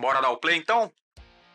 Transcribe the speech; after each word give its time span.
Bora 0.00 0.20
dar 0.20 0.30
o 0.30 0.36
play 0.36 0.56
então? 0.56 0.92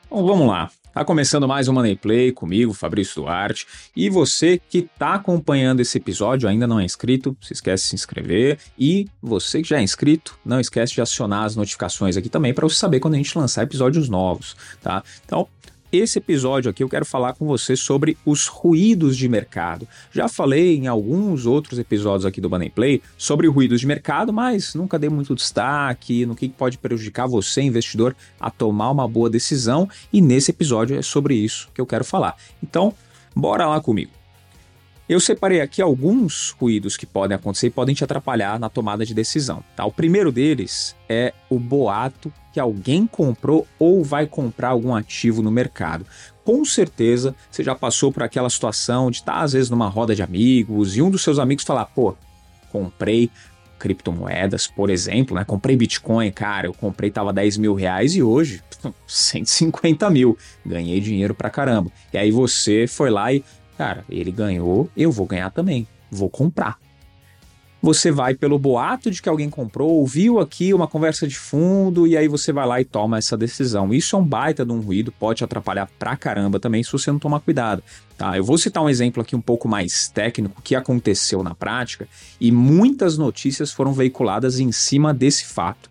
Bom, 0.09 0.25
vamos 0.27 0.47
lá. 0.47 0.69
Tá 0.93 1.05
começando 1.05 1.47
mais 1.47 1.69
um 1.69 1.74
Money 1.74 1.95
Play 1.95 2.33
comigo, 2.33 2.73
Fabrício 2.73 3.21
Duarte. 3.21 3.66
E 3.96 4.09
você 4.09 4.59
que 4.69 4.79
está 4.79 5.14
acompanhando 5.14 5.80
esse 5.80 5.98
episódio 5.98 6.50
ainda 6.50 6.67
não 6.67 6.77
é 6.77 6.83
inscrito, 6.83 7.37
se 7.42 7.53
esquece 7.53 7.85
de 7.85 7.90
se 7.92 7.95
inscrever. 7.95 8.59
E 8.77 9.07
você 9.21 9.61
que 9.61 9.70
já 9.70 9.79
é 9.79 9.82
inscrito, 9.82 10.38
não 10.43 10.59
esquece 10.59 10.93
de 10.93 11.00
acionar 11.00 11.45
as 11.45 11.55
notificações 11.55 12.18
aqui 12.18 12.27
também 12.27 12.54
para 12.54 12.68
você 12.68 12.75
saber 12.75 13.00
quando 13.00 13.14
a 13.14 13.18
gente 13.18 13.36
lançar 13.38 13.64
episódios 13.64 14.10
novos, 14.10 14.57
tá? 14.82 15.02
Então, 15.25 15.48
esse 15.94 16.18
episódio 16.18 16.71
aqui 16.71 16.84
eu 16.84 16.89
quero 16.89 17.05
falar 17.05 17.34
com 17.34 17.46
você 17.46 17.75
sobre 17.75 18.18
os 18.25 18.48
ruídos 18.48 19.16
de 19.16 19.30
mercado. 19.30 19.88
Já 20.12 20.28
falei 20.28 20.75
em 20.75 20.88
alguns 20.88 21.46
outros 21.46 21.78
episódios 21.78 22.25
aqui 22.25 22.42
do 22.42 22.50
Money 22.50 22.71
Play 22.71 23.02
sobre 23.16 23.48
ruídos 23.48 23.80
de 23.80 23.86
mercado, 23.86 24.34
mas 24.34 24.74
nunca 24.74 24.98
dei 24.98 25.10
muito 25.10 25.36
destaque 25.36 26.25
no 26.25 26.36
que 26.36 26.50
pode 26.50 26.79
prejudicar 26.79 27.28
você, 27.28 27.61
investidor, 27.61 28.16
a 28.39 28.50
tomar 28.50 28.89
uma 28.89 29.07
boa 29.07 29.29
decisão. 29.29 29.88
E 30.11 30.19
nesse 30.19 30.50
episódio 30.50 30.97
é 30.97 31.02
sobre 31.04 31.36
isso 31.36 31.69
que 31.74 31.79
eu 31.79 31.86
quero 31.86 32.03
falar. 32.03 32.35
Então, 32.61 32.94
bora 33.35 33.67
lá 33.67 33.80
comigo. 33.80 34.22
Eu 35.07 35.20
separei 35.20 35.59
aqui 35.59 35.81
alguns 35.81 36.52
ruídos 36.52 36.95
que 36.95 37.05
podem 37.05 37.35
acontecer 37.35 37.67
e 37.67 37.71
podem 37.71 37.94
te 37.94 38.05
atrapalhar 38.05 38.57
na 38.57 38.70
tomada 38.70 39.05
de 39.05 39.13
decisão. 39.13 39.61
Tá? 39.75 39.85
O 39.85 39.91
primeiro 39.91 40.31
deles 40.31 40.95
é 41.09 41.34
o 41.49 41.59
boato 41.59 42.31
que 42.53 42.59
alguém 42.59 43.05
comprou 43.05 43.67
ou 43.77 44.03
vai 44.03 44.25
comprar 44.25 44.70
algum 44.70 44.95
ativo 44.95 45.41
no 45.41 45.52
mercado. 45.52 46.05
Com 46.45 46.63
certeza 46.63 47.35
você 47.52 47.63
já 47.63 47.75
passou 47.75 48.13
por 48.13 48.23
aquela 48.23 48.49
situação 48.49 49.11
de 49.11 49.17
estar, 49.17 49.41
às 49.41 49.53
vezes, 49.53 49.70
numa 49.70 49.89
roda 49.89 50.16
de 50.16 50.23
amigos 50.23 50.95
e 50.95 51.02
um 51.02 51.09
dos 51.09 51.22
seus 51.22 51.38
amigos 51.38 51.66
falar: 51.66 51.85
pô, 51.85 52.16
comprei 52.72 53.30
criptomoedas, 53.80 54.66
por 54.66 54.89
exemplo, 54.89 55.35
né? 55.35 55.44
Comprei 55.44 55.75
Bitcoin, 55.75 56.31
cara, 56.31 56.67
eu 56.67 56.73
comprei, 56.73 57.11
tava 57.11 57.33
10 57.33 57.58
mil 57.58 57.73
reais 57.73 58.16
e 58.16 58.23
hoje 58.23 58.61
150 59.05 60.09
mil. 60.09 60.38
Ganhei 60.66 61.02
dinheiro 61.02 61.36
pra 61.36 61.49
caramba. 61.49 61.92
E 62.14 62.17
aí 62.17 62.31
você 62.31 62.88
foi 62.88 63.09
lá 63.09 63.33
e, 63.33 63.44
cara, 63.77 64.05
ele 64.09 64.31
ganhou, 64.31 64.89
eu 64.95 65.11
vou 65.11 65.25
ganhar 65.25 65.49
também. 65.52 65.88
Vou 66.11 66.29
comprar 66.29 66.77
você 67.83 68.11
vai 68.11 68.33
pelo 68.33 68.57
boato 68.57 69.11
de 69.11 69.21
que 69.21 69.27
alguém 69.27 69.49
comprou, 69.49 69.89
ouviu 69.89 70.39
aqui 70.39 70.73
uma 70.73 70.88
conversa 70.88 71.27
de 71.27 71.38
fundo 71.38 72.07
e 72.07 72.15
aí 72.15 72.30
você 72.30 72.53
vai 72.53 72.65
lá 72.65 72.80
e 72.80 72.85
toma 72.85 73.17
essa 73.17 73.35
decisão. 73.35 73.93
Isso 73.93 74.15
é 74.15 74.19
um 74.19 74.23
baita 74.23 74.65
de 74.65 74.71
um 74.71 74.80
ruído, 74.80 75.11
pode 75.11 75.43
atrapalhar 75.43 75.89
pra 75.99 76.15
caramba 76.15 76.61
também 76.61 76.81
se 76.81 76.89
você 76.89 77.11
não 77.11 77.19
tomar 77.19 77.41
cuidado. 77.41 77.83
Tá, 78.17 78.38
eu 78.38 78.43
vou 78.45 78.57
citar 78.57 78.81
um 78.81 78.89
exemplo 78.89 79.21
aqui 79.21 79.35
um 79.35 79.41
pouco 79.41 79.67
mais 79.67 80.08
técnico 80.08 80.61
que 80.61 80.75
aconteceu 80.75 81.43
na 81.43 81.53
prática 81.53 82.08
e 82.39 82.53
muitas 82.53 83.17
notícias 83.17 83.73
foram 83.73 83.91
veiculadas 83.91 84.61
em 84.61 84.71
cima 84.71 85.13
desse 85.13 85.43
fato. 85.43 85.89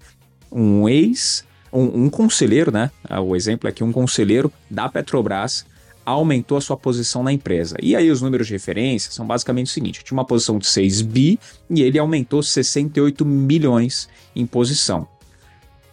Um 0.50 0.89
ex, 0.89 1.44
um, 1.70 2.05
um 2.05 2.08
conselheiro, 2.08 2.72
né? 2.72 2.91
O 3.22 3.36
exemplo 3.36 3.69
é 3.69 3.72
que 3.72 3.84
um 3.84 3.92
conselheiro 3.92 4.50
da 4.70 4.89
Petrobras 4.89 5.67
aumentou 6.05 6.58
a 6.58 6.61
sua 6.61 6.77
posição 6.77 7.22
na 7.22 7.33
empresa. 7.33 7.77
E 7.83 7.95
aí 7.95 8.11
os 8.11 8.20
números 8.20 8.47
de 8.47 8.53
referência 8.53 9.11
são 9.12 9.27
basicamente 9.27 9.67
o 9.67 9.70
seguinte: 9.70 10.05
tinha 10.05 10.17
uma 10.17 10.25
posição 10.25 10.58
de 10.58 10.67
6 10.67 11.03
bi 11.03 11.39
e 11.70 11.83
ele 11.83 11.98
aumentou 11.98 12.42
68 12.42 13.25
milhões 13.25 14.08
em 14.34 14.47
posição. 14.47 15.06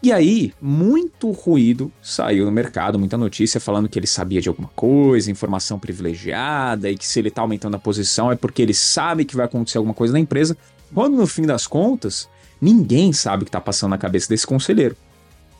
E 0.02 0.13
aí, 0.13 0.53
muito 0.61 1.30
ruído 1.31 1.91
saiu 2.02 2.45
no 2.45 2.52
mercado, 2.52 2.97
muita 2.97 3.17
notícia 3.17 3.59
falando 3.59 3.89
que 3.89 3.99
ele 3.99 4.07
sabia 4.07 4.39
de 4.39 4.47
alguma 4.47 4.69
coisa, 4.69 5.30
informação 5.30 5.77
privilegiada, 5.77 6.89
e 6.89 6.97
que 6.97 7.05
se 7.05 7.19
ele 7.19 7.27
está 7.27 7.41
aumentando 7.41 7.75
a 7.75 7.80
posição 7.80 8.31
é 8.31 8.35
porque 8.35 8.61
ele 8.61 8.73
sabe 8.73 9.25
que 9.25 9.35
vai 9.35 9.45
acontecer 9.45 9.77
alguma 9.77 9.93
coisa 9.93 10.13
na 10.13 10.19
empresa, 10.19 10.55
quando 10.93 11.17
no 11.17 11.27
fim 11.27 11.41
das 11.41 11.67
contas, 11.67 12.30
ninguém 12.61 13.11
sabe 13.11 13.43
o 13.43 13.45
que 13.45 13.49
está 13.49 13.59
passando 13.59 13.89
na 13.89 13.97
cabeça 13.97 14.30
desse 14.30 14.47
conselheiro. 14.47 14.95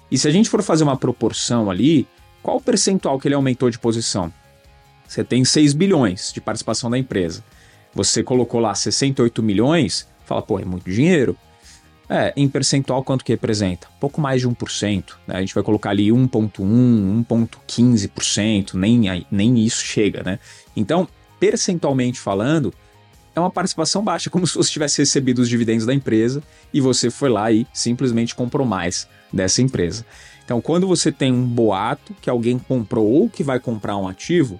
E 0.09 0.17
se 0.17 0.25
a 0.25 0.31
gente 0.31 0.50
for 0.50 0.64
fazer 0.64 0.86
uma 0.86 0.95
proporção 0.95 1.70
ali, 1.70 2.08
qual 2.42 2.58
o 2.58 2.62
percentual 2.62 3.20
que 3.20 3.28
ele 3.28 3.36
aumentou 3.36 3.70
de 3.70 3.80
posição? 3.80 4.32
Você 5.08 5.23
tem 5.23 5.44
6 5.44 5.73
bilhões 5.73 6.32
de 6.32 6.40
participação 6.40 6.90
da 6.90 6.98
empresa. 6.98 7.44
Você 7.94 8.23
colocou 8.23 8.60
lá 8.60 8.76
68 8.76 9.42
milhões, 9.42 10.08
fala, 10.26 10.42
pô, 10.42 10.60
é 10.60 10.66
muito 10.66 10.89
dinheiro. 10.89 11.36
É, 12.08 12.33
em 12.36 12.48
percentual, 12.48 13.04
quanto 13.04 13.23
que 13.23 13.32
representa? 13.32 13.88
Pouco 13.99 14.20
mais 14.20 14.42
de 14.42 14.48
1%. 14.48 15.04
Né? 15.28 15.36
A 15.36 15.39
gente 15.39 15.54
vai 15.54 15.64
colocar 15.64 15.92
ali 15.92 16.10
1,1%, 16.10 17.26
1,15%, 17.28 18.73
nem, 18.73 19.26
nem 19.30 19.66
isso 19.66 19.83
chega, 19.83 20.23
né? 20.23 20.39
Então, 20.76 21.08
percentualmente 21.39 22.20
falando, 22.20 22.73
é 23.36 23.39
uma 23.39 23.52
participação 23.52 24.04
baixa, 24.04 24.30
como 24.32 24.45
se 24.48 24.55
você 24.55 24.72
tivesse 24.72 25.02
recebido 25.02 25.39
os 25.39 25.49
dividendos 25.49 25.86
da 25.86 25.94
empresa 25.94 26.44
e 26.73 26.82
você 26.82 27.10
foi 27.10 27.30
lá 27.30 27.52
e 27.52 27.66
simplesmente 27.73 28.33
comprou 28.36 28.66
mais 28.66 29.08
dessa 29.32 29.61
empresa. 29.61 30.05
Então, 30.49 30.60
quando 30.60 30.87
você 30.87 31.11
tem 31.11 31.32
um 31.32 31.45
boato 31.45 32.11
que 32.20 32.27
alguém 32.27 32.58
comprou 32.58 33.08
ou 33.08 33.30
que 33.30 33.43
vai 33.43 33.60
comprar 33.60 33.95
um 33.98 34.08
ativo, 34.08 34.60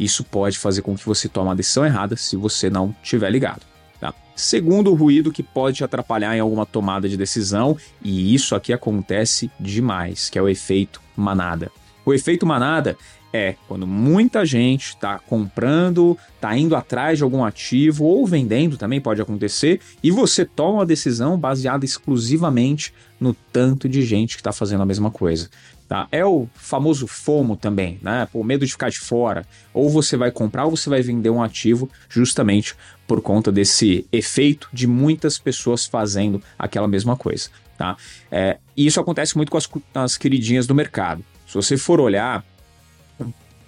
isso 0.00 0.24
pode 0.24 0.56
fazer 0.56 0.80
com 0.80 0.96
que 0.96 1.04
você 1.04 1.28
tome 1.28 1.48
uma 1.48 1.54
decisão 1.54 1.84
errada 1.84 2.16
se 2.16 2.34
você 2.34 2.70
não 2.70 2.96
estiver 3.02 3.28
ligado. 3.28 3.60
Tá? 4.00 4.14
Segundo 4.34 4.94
ruído 4.94 5.30
que 5.30 5.42
pode 5.42 5.76
te 5.76 5.84
atrapalhar 5.84 6.34
em 6.34 6.40
alguma 6.40 6.64
tomada 6.64 7.06
de 7.10 7.14
decisão, 7.14 7.76
e 8.02 8.34
isso 8.34 8.54
aqui 8.54 8.72
acontece 8.72 9.50
demais, 9.60 10.30
que 10.30 10.38
é 10.38 10.42
o 10.42 10.48
efeito 10.48 10.98
manada. 11.14 11.70
O 12.06 12.14
efeito 12.14 12.46
manada 12.46 12.96
é 13.32 13.56
quando 13.66 13.86
muita 13.86 14.44
gente 14.44 14.88
está 14.88 15.18
comprando, 15.18 16.16
está 16.34 16.56
indo 16.56 16.74
atrás 16.74 17.18
de 17.18 17.24
algum 17.24 17.44
ativo 17.44 18.04
ou 18.04 18.26
vendendo 18.26 18.76
também 18.76 19.00
pode 19.00 19.20
acontecer, 19.20 19.80
e 20.02 20.10
você 20.10 20.44
toma 20.44 20.78
uma 20.78 20.86
decisão 20.86 21.38
baseada 21.38 21.84
exclusivamente 21.84 22.92
no 23.20 23.34
tanto 23.34 23.88
de 23.88 24.02
gente 24.02 24.36
que 24.36 24.40
está 24.40 24.52
fazendo 24.52 24.82
a 24.82 24.86
mesma 24.86 25.10
coisa. 25.10 25.48
Tá? 25.88 26.06
É 26.12 26.22
o 26.22 26.46
famoso 26.54 27.06
FOMO 27.06 27.56
também, 27.56 27.98
né? 28.02 28.28
O 28.34 28.44
medo 28.44 28.66
de 28.66 28.72
ficar 28.72 28.90
de 28.90 28.98
fora. 28.98 29.46
Ou 29.72 29.88
você 29.88 30.18
vai 30.18 30.30
comprar 30.30 30.66
ou 30.66 30.76
você 30.76 30.90
vai 30.90 31.00
vender 31.00 31.30
um 31.30 31.42
ativo 31.42 31.88
justamente 32.10 32.74
por 33.06 33.22
conta 33.22 33.50
desse 33.50 34.06
efeito 34.12 34.68
de 34.70 34.86
muitas 34.86 35.38
pessoas 35.38 35.86
fazendo 35.86 36.42
aquela 36.58 36.86
mesma 36.86 37.16
coisa. 37.16 37.48
Tá? 37.78 37.96
É, 38.30 38.58
e 38.76 38.86
isso 38.86 39.00
acontece 39.00 39.34
muito 39.34 39.50
com 39.50 39.56
as, 39.56 39.66
as 39.94 40.18
queridinhas 40.18 40.66
do 40.66 40.74
mercado. 40.74 41.24
Se 41.46 41.54
você 41.54 41.78
for 41.78 42.00
olhar 42.00 42.44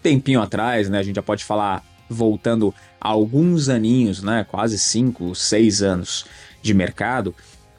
tempinho 0.02 0.40
atrás, 0.40 0.88
né? 0.88 0.98
A 0.98 1.02
gente 1.02 1.16
já 1.16 1.22
pode 1.22 1.44
falar 1.44 1.84
voltando 2.08 2.74
alguns 3.00 3.68
aninhos, 3.68 4.22
né? 4.22 4.44
Quase 4.48 4.78
5, 4.78 5.34
6 5.34 5.82
anos 5.82 6.26
de 6.60 6.74
mercado. 6.74 7.34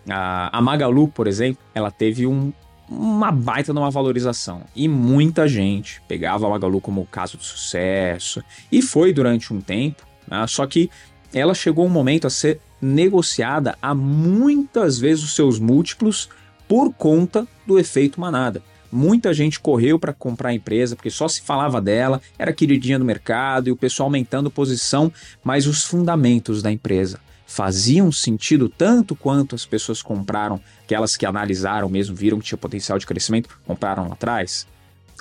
A, 0.10 0.58
a 0.58 0.62
Magalu, 0.62 1.08
por 1.08 1.28
exemplo, 1.28 1.62
ela 1.76 1.92
teve 1.92 2.26
um, 2.26 2.52
uma 2.90 3.32
baita 3.32 3.74
numa 3.74 3.92
valorização. 3.92 4.64
E 4.76 4.88
muita 4.88 5.48
gente 5.48 6.02
pegava 6.08 6.48
a 6.48 6.50
Magalu 6.50 6.82
como 6.82 7.06
caso 7.06 7.38
de 7.38 7.46
sucesso. 7.46 8.44
E 8.72 8.82
foi 8.82 9.14
durante 9.14 9.54
um 9.54 9.62
tempo, 9.62 10.06
né? 10.28 10.46
só 10.48 10.66
que 10.66 10.90
ela 11.34 11.54
chegou 11.54 11.86
um 11.86 11.90
momento 11.90 12.28
a 12.28 12.30
ser 12.30 12.60
negociada 12.82 13.78
a 13.82 13.94
muitas 13.94 14.98
vezes 14.98 15.24
os 15.24 15.36
seus 15.36 15.60
múltiplos 15.60 16.30
por 16.68 16.94
conta 16.94 17.48
do 17.66 17.78
efeito 17.78 18.20
manada. 18.20 18.62
Muita 18.92 19.34
gente 19.34 19.60
correu 19.60 19.98
para 19.98 20.14
comprar 20.14 20.50
a 20.50 20.54
empresa 20.54 20.96
porque 20.96 21.10
só 21.10 21.28
se 21.28 21.42
falava 21.42 21.80
dela, 21.80 22.22
era 22.38 22.52
queridinha 22.52 23.00
do 23.00 23.06
mercado 23.06 23.70
e 23.70 23.72
o 23.72 23.78
pessoal 23.78 24.08
aumentando 24.08 24.52
posição, 24.52 25.12
mas 25.44 25.66
os 25.66 25.86
fundamentos 25.86 26.62
da 26.62 26.72
empresa 26.72 27.20
faziam 27.48 28.12
sentido 28.12 28.70
tanto 28.70 29.16
quanto 29.16 29.56
as 29.56 29.66
pessoas 29.66 30.02
compraram, 30.02 30.60
aquelas 30.84 31.18
que 31.18 31.26
analisaram 31.26 31.90
mesmo, 31.90 32.16
viram 32.16 32.40
que 32.40 32.46
tinha 32.46 32.58
potencial 32.58 32.98
de 32.98 33.06
crescimento, 33.06 33.50
compraram 33.66 34.08
lá 34.08 34.14
atrás? 34.14 34.68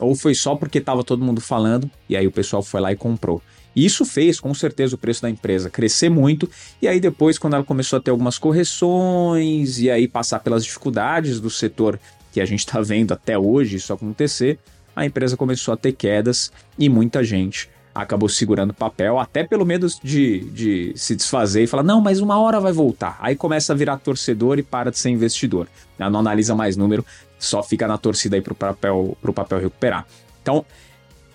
Ou 0.00 0.14
foi 0.14 0.34
só 0.34 0.54
porque 0.56 0.78
estava 0.78 1.04
todo 1.04 1.24
mundo 1.24 1.40
falando 1.40 1.90
e 2.08 2.16
aí 2.16 2.26
o 2.26 2.32
pessoal 2.32 2.62
foi 2.62 2.80
lá 2.80 2.92
e 2.92 2.96
comprou? 2.96 3.42
Isso 3.74 4.04
fez, 4.04 4.40
com 4.40 4.52
certeza, 4.52 4.94
o 4.94 4.98
preço 4.98 5.22
da 5.22 5.30
empresa 5.30 5.70
crescer 5.70 6.08
muito. 6.08 6.50
E 6.82 6.88
aí, 6.88 6.98
depois, 6.98 7.38
quando 7.38 7.54
ela 7.54 7.64
começou 7.64 7.98
a 7.98 8.00
ter 8.00 8.10
algumas 8.10 8.36
correções 8.36 9.78
e 9.78 9.88
aí 9.88 10.08
passar 10.08 10.40
pelas 10.40 10.64
dificuldades 10.64 11.40
do 11.40 11.48
setor 11.48 11.98
que 12.32 12.40
a 12.40 12.44
gente 12.44 12.60
está 12.60 12.80
vendo 12.80 13.12
até 13.12 13.38
hoje 13.38 13.76
isso 13.76 13.92
acontecer, 13.92 14.58
a 14.94 15.04
empresa 15.04 15.36
começou 15.36 15.74
a 15.74 15.76
ter 15.76 15.92
quedas 15.92 16.52
e 16.78 16.88
muita 16.88 17.22
gente 17.22 17.68
acabou 17.94 18.28
segurando 18.28 18.72
papel, 18.72 19.18
até 19.18 19.44
pelo 19.44 19.66
medo 19.66 19.86
de, 20.02 20.40
de 20.50 20.92
se 20.96 21.16
desfazer 21.16 21.64
e 21.64 21.66
falar, 21.66 21.82
não, 21.82 22.00
mas 22.00 22.20
uma 22.20 22.38
hora 22.38 22.60
vai 22.60 22.72
voltar. 22.72 23.18
Aí 23.20 23.34
começa 23.34 23.72
a 23.72 23.76
virar 23.76 23.98
torcedor 23.98 24.58
e 24.58 24.62
para 24.62 24.90
de 24.90 24.98
ser 24.98 25.10
investidor. 25.10 25.68
Não 25.98 26.20
analisa 26.20 26.54
mais 26.54 26.76
número, 26.76 27.04
só 27.38 27.62
fica 27.62 27.88
na 27.88 27.98
torcida 27.98 28.36
aí 28.36 28.42
pro 28.42 28.54
papel, 28.54 29.16
pro 29.20 29.32
papel 29.32 29.58
recuperar. 29.58 30.06
Então, 30.40 30.64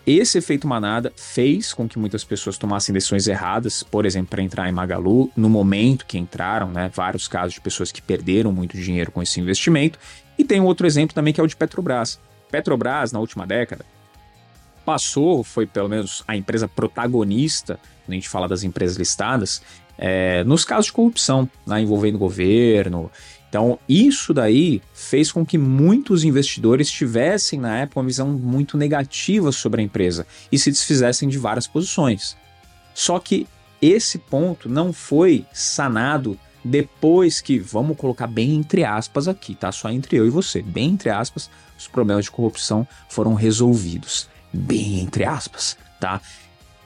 esse 0.07 0.37
efeito 0.37 0.67
manada 0.67 1.11
fez 1.15 1.73
com 1.73 1.89
que 1.89 1.97
muitas 1.97 2.23
pessoas 2.23 2.57
tomassem 2.57 2.93
decisões 2.93 3.27
erradas, 3.27 3.81
por 3.81 4.05
exemplo, 4.05 4.27
para 4.29 4.43
entrar 4.43 4.69
em 4.69 4.71
Magalu, 4.71 5.31
no 5.35 5.49
momento 5.49 6.05
que 6.05 6.17
entraram, 6.17 6.69
né? 6.69 6.91
Vários 6.93 7.27
casos 7.27 7.55
de 7.55 7.61
pessoas 7.61 7.91
que 7.91 8.03
perderam 8.03 8.51
muito 8.51 8.77
dinheiro 8.77 9.11
com 9.11 9.21
esse 9.21 9.39
investimento. 9.39 9.97
E 10.37 10.43
tem 10.43 10.59
um 10.59 10.65
outro 10.65 10.85
exemplo 10.85 11.13
também 11.13 11.33
que 11.33 11.39
é 11.39 11.43
o 11.43 11.47
de 11.47 11.55
Petrobras. 11.55 12.19
Petrobras, 12.51 13.11
na 13.11 13.19
última 13.19 13.45
década, 13.45 13.85
passou, 14.85 15.43
foi 15.43 15.65
pelo 15.65 15.89
menos 15.89 16.23
a 16.27 16.35
empresa 16.35 16.67
protagonista, 16.67 17.79
quando 18.05 18.11
a 18.11 18.15
gente 18.15 18.29
fala 18.29 18.47
das 18.47 18.63
empresas 18.63 18.97
listadas, 18.97 19.61
é, 19.97 20.43
nos 20.43 20.63
casos 20.63 20.87
de 20.87 20.93
corrupção, 20.93 21.49
né, 21.65 21.81
envolvendo 21.81 22.17
governo 22.17 23.09
Então, 23.49 23.79
isso 23.87 24.33
daí 24.33 24.81
fez 24.93 25.31
com 25.31 25.45
que 25.45 25.57
muitos 25.57 26.23
investidores 26.25 26.91
tivessem, 26.91 27.59
na 27.59 27.77
época, 27.77 28.01
uma 28.01 28.05
visão 28.05 28.27
muito 28.27 28.77
negativa 28.77 29.51
sobre 29.51 29.81
a 29.81 29.83
empresa 29.83 30.27
e 30.51 30.59
se 30.59 30.69
desfizessem 30.69 31.29
de 31.29 31.37
várias 31.37 31.65
posições. 31.65 32.35
Só 32.93 33.17
que 33.17 33.47
esse 33.81 34.17
ponto 34.17 34.67
não 34.67 34.91
foi 34.91 35.45
sanado 35.53 36.37
depois 36.65 37.41
que, 37.41 37.59
vamos 37.59 37.95
colocar 37.95 38.25
bem 38.25 38.55
entre 38.55 38.83
aspas 38.83 39.27
aqui, 39.27 39.53
tá? 39.53 39.71
Só 39.71 39.87
entre 39.91 40.17
eu 40.17 40.25
e 40.25 40.31
você, 40.31 40.63
bem 40.63 40.89
entre 40.89 41.11
aspas, 41.11 41.47
os 41.77 41.87
problemas 41.87 42.25
de 42.25 42.31
corrupção 42.31 42.87
foram 43.07 43.35
resolvidos. 43.35 44.27
Bem 44.51 44.99
entre 44.99 45.25
aspas, 45.25 45.77
tá? 46.01 46.19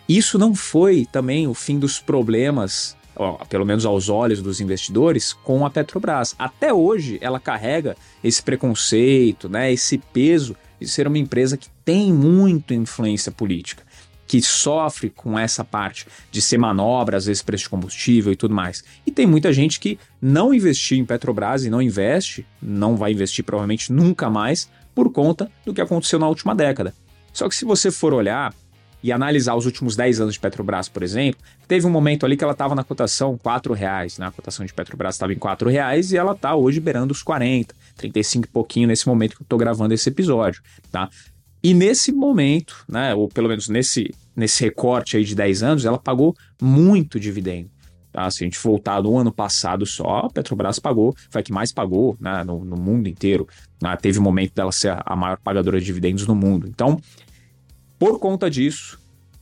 Isso 0.07 0.37
não 0.37 0.53
foi 0.53 1.07
também 1.09 1.47
o 1.47 1.53
fim 1.53 1.79
dos 1.79 1.97
problemas, 1.97 2.97
ó, 3.15 3.33
pelo 3.45 3.65
menos 3.65 3.85
aos 3.85 4.09
olhos 4.09 4.41
dos 4.41 4.59
investidores, 4.59 5.31
com 5.31 5.65
a 5.65 5.69
Petrobras. 5.69 6.35
Até 6.37 6.73
hoje 6.73 7.17
ela 7.21 7.39
carrega 7.39 7.95
esse 8.21 8.43
preconceito, 8.43 9.47
né, 9.47 9.71
esse 9.71 9.97
peso 9.97 10.57
de 10.77 10.89
ser 10.89 11.07
uma 11.07 11.17
empresa 11.17 11.55
que 11.55 11.69
tem 11.85 12.11
muita 12.11 12.73
influência 12.73 13.31
política 13.31 13.83
que 14.29 14.43
sofre 14.43 15.09
com 15.09 15.39
essa 15.39 15.65
parte 15.65 16.05
de 16.29 16.39
ser 16.39 16.59
manobra, 16.59 17.17
às 17.17 17.25
vezes 17.25 17.41
preço 17.41 17.63
de 17.63 17.69
combustível 17.71 18.31
e 18.31 18.35
tudo 18.35 18.53
mais. 18.53 18.83
E 19.03 19.09
tem 19.09 19.25
muita 19.25 19.51
gente 19.51 19.79
que 19.79 19.97
não 20.21 20.53
investiu 20.53 20.99
em 20.99 21.03
Petrobras 21.03 21.65
e 21.65 21.69
não 21.71 21.81
investe, 21.81 22.45
não 22.61 22.95
vai 22.95 23.11
investir 23.11 23.43
provavelmente 23.43 23.91
nunca 23.91 24.29
mais, 24.29 24.69
por 24.93 25.11
conta 25.11 25.51
do 25.65 25.73
que 25.73 25.81
aconteceu 25.81 26.19
na 26.19 26.27
última 26.27 26.53
década. 26.53 26.93
Só 27.33 27.49
que 27.49 27.55
se 27.55 27.65
você 27.65 27.89
for 27.89 28.13
olhar 28.13 28.53
e 29.01 29.11
analisar 29.11 29.55
os 29.55 29.65
últimos 29.65 29.95
10 29.95 30.21
anos 30.21 30.35
de 30.35 30.39
Petrobras, 30.39 30.87
por 30.87 31.01
exemplo, 31.01 31.41
teve 31.67 31.87
um 31.87 31.89
momento 31.89 32.23
ali 32.23 32.37
que 32.37 32.43
ela 32.43 32.53
estava 32.53 32.75
na 32.75 32.83
cotação 32.83 33.39
R$ 33.43 33.73
reais, 33.73 34.19
né? 34.19 34.27
a 34.27 34.31
cotação 34.31 34.63
de 34.63 34.73
Petrobras 34.73 35.15
estava 35.15 35.33
em 35.33 35.37
R$ 35.37 35.71
reais 35.71 36.11
e 36.11 36.17
ela 36.17 36.33
está 36.33 36.53
hoje 36.53 36.79
beirando 36.79 37.13
os 37.13 37.23
40, 37.23 37.73
35 37.97 38.45
e 38.45 38.49
pouquinho 38.49 38.87
nesse 38.87 39.07
momento 39.07 39.35
que 39.35 39.41
eu 39.41 39.45
estou 39.45 39.57
gravando 39.57 39.93
esse 39.93 40.07
episódio, 40.07 40.61
tá? 40.91 41.09
E 41.61 41.73
nesse 41.73 42.11
momento, 42.11 42.85
né, 42.87 43.13
ou 43.13 43.27
pelo 43.27 43.49
menos 43.49 43.67
nesse, 43.67 44.13
nesse 44.35 44.63
recorte 44.63 45.17
aí 45.17 45.23
de 45.23 45.35
10 45.35 45.63
anos, 45.63 45.85
ela 45.85 45.97
pagou 45.97 46.35
muito 46.61 47.19
dividendo. 47.19 47.69
Tá? 48.11 48.29
Se 48.31 48.43
a 48.43 48.45
gente 48.45 48.59
voltar 48.59 49.01
do 49.01 49.15
ano 49.17 49.31
passado 49.31 49.85
só, 49.85 50.19
a 50.19 50.29
Petrobras 50.29 50.79
pagou, 50.79 51.15
foi 51.29 51.41
a 51.41 51.43
que 51.43 51.51
mais 51.51 51.71
pagou 51.71 52.17
né, 52.19 52.43
no, 52.43 52.63
no 52.63 52.77
mundo 52.77 53.07
inteiro. 53.07 53.47
Né? 53.81 53.95
Teve 53.97 54.17
o 54.17 54.21
um 54.21 54.23
momento 54.23 54.53
dela 54.53 54.71
ser 54.71 54.97
a 55.05 55.15
maior 55.15 55.37
pagadora 55.37 55.79
de 55.79 55.85
dividendos 55.85 56.25
no 56.25 56.33
mundo. 56.33 56.67
Então, 56.67 56.99
por 57.99 58.19
conta 58.19 58.49
disso, 58.49 58.99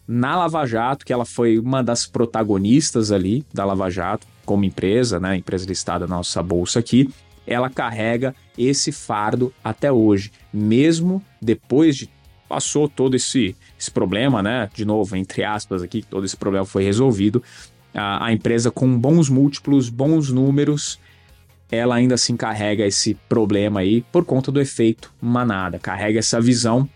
na 0.08 0.36
Lava 0.36 0.66
Jato, 0.66 1.06
que 1.06 1.14
ela 1.14 1.26
foi 1.26 1.60
uma 1.60 1.84
das 1.84 2.06
protagonistas 2.06 3.12
ali 3.12 3.46
da 3.54 3.64
Lava 3.64 3.90
Jato, 3.90 4.26
como 4.46 4.66
empresa, 4.66 5.20
né, 5.20 5.36
empresa 5.36 5.66
listada 5.68 6.08
na 6.08 6.18
nossa 6.18 6.42
bolsa 6.42 6.80
aqui, 6.80 7.10
ela 7.48 7.70
carrega 7.70 8.36
esse 8.58 8.92
fardo 8.92 9.54
até 9.64 9.92
hoje, 9.92 10.32
mesmo 10.54 11.24
depois 11.42 11.96
de 11.96 12.10
passou 12.48 12.88
todo 12.88 13.16
esse, 13.16 13.56
esse 13.80 13.92
problema, 13.92 14.42
né? 14.42 14.70
De 14.74 14.86
novo, 14.86 15.16
entre 15.16 15.44
aspas 15.44 15.82
aqui, 15.82 16.02
todo 16.02 16.26
esse 16.26 16.38
problema 16.38 16.66
foi 16.66 16.84
resolvido. 16.84 17.42
A, 17.94 18.28
a 18.28 18.34
empresa 18.34 18.70
com 18.70 18.98
bons 18.98 19.30
múltiplos, 19.30 19.90
bons 19.90 20.32
números, 20.32 21.00
ela 21.72 21.96
ainda 21.96 22.16
assim 22.16 22.38
carrega 22.38 22.86
esse 22.86 23.16
problema 23.28 23.82
aí 23.82 24.02
por 24.12 24.24
conta 24.24 24.52
do 24.52 24.62
efeito 24.62 25.14
manada, 25.22 25.80
carrega 25.80 26.20
essa 26.20 26.40
visão 26.40 26.88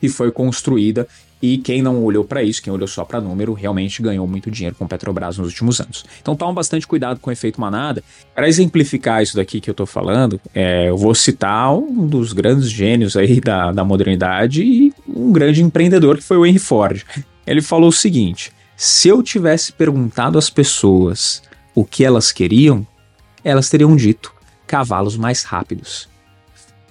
que 0.00 0.08
foi 0.08 0.30
construída 0.30 1.08
e 1.40 1.58
quem 1.58 1.82
não 1.82 2.02
olhou 2.02 2.24
para 2.24 2.42
isso, 2.42 2.62
quem 2.62 2.72
olhou 2.72 2.88
só 2.88 3.04
para 3.04 3.20
número, 3.20 3.52
realmente 3.52 4.02
ganhou 4.02 4.26
muito 4.26 4.50
dinheiro 4.50 4.74
com 4.76 4.86
Petrobras 4.86 5.38
nos 5.38 5.48
últimos 5.48 5.80
anos. 5.80 6.04
Então 6.20 6.34
tome 6.34 6.54
bastante 6.54 6.86
cuidado 6.86 7.20
com 7.20 7.30
o 7.30 7.32
efeito 7.32 7.60
manada. 7.60 8.02
Para 8.34 8.48
exemplificar 8.48 9.22
isso 9.22 9.36
daqui 9.36 9.60
que 9.60 9.70
eu 9.70 9.72
estou 9.72 9.86
falando, 9.86 10.40
é, 10.54 10.88
eu 10.88 10.96
vou 10.96 11.14
citar 11.14 11.72
um 11.74 12.06
dos 12.06 12.32
grandes 12.32 12.70
gênios 12.70 13.16
aí 13.16 13.40
da, 13.40 13.70
da 13.72 13.84
modernidade 13.84 14.62
e 14.62 14.92
um 15.06 15.30
grande 15.32 15.62
empreendedor 15.62 16.16
que 16.16 16.24
foi 16.24 16.36
o 16.36 16.44
Henry 16.44 16.58
Ford. 16.58 17.02
Ele 17.46 17.62
falou 17.62 17.88
o 17.88 17.92
seguinte: 17.92 18.52
se 18.76 19.08
eu 19.08 19.22
tivesse 19.22 19.72
perguntado 19.72 20.38
às 20.38 20.50
pessoas 20.50 21.42
o 21.74 21.84
que 21.84 22.04
elas 22.04 22.32
queriam, 22.32 22.86
elas 23.44 23.68
teriam 23.68 23.94
dito 23.94 24.32
cavalos 24.66 25.16
mais 25.16 25.42
rápidos. 25.44 26.08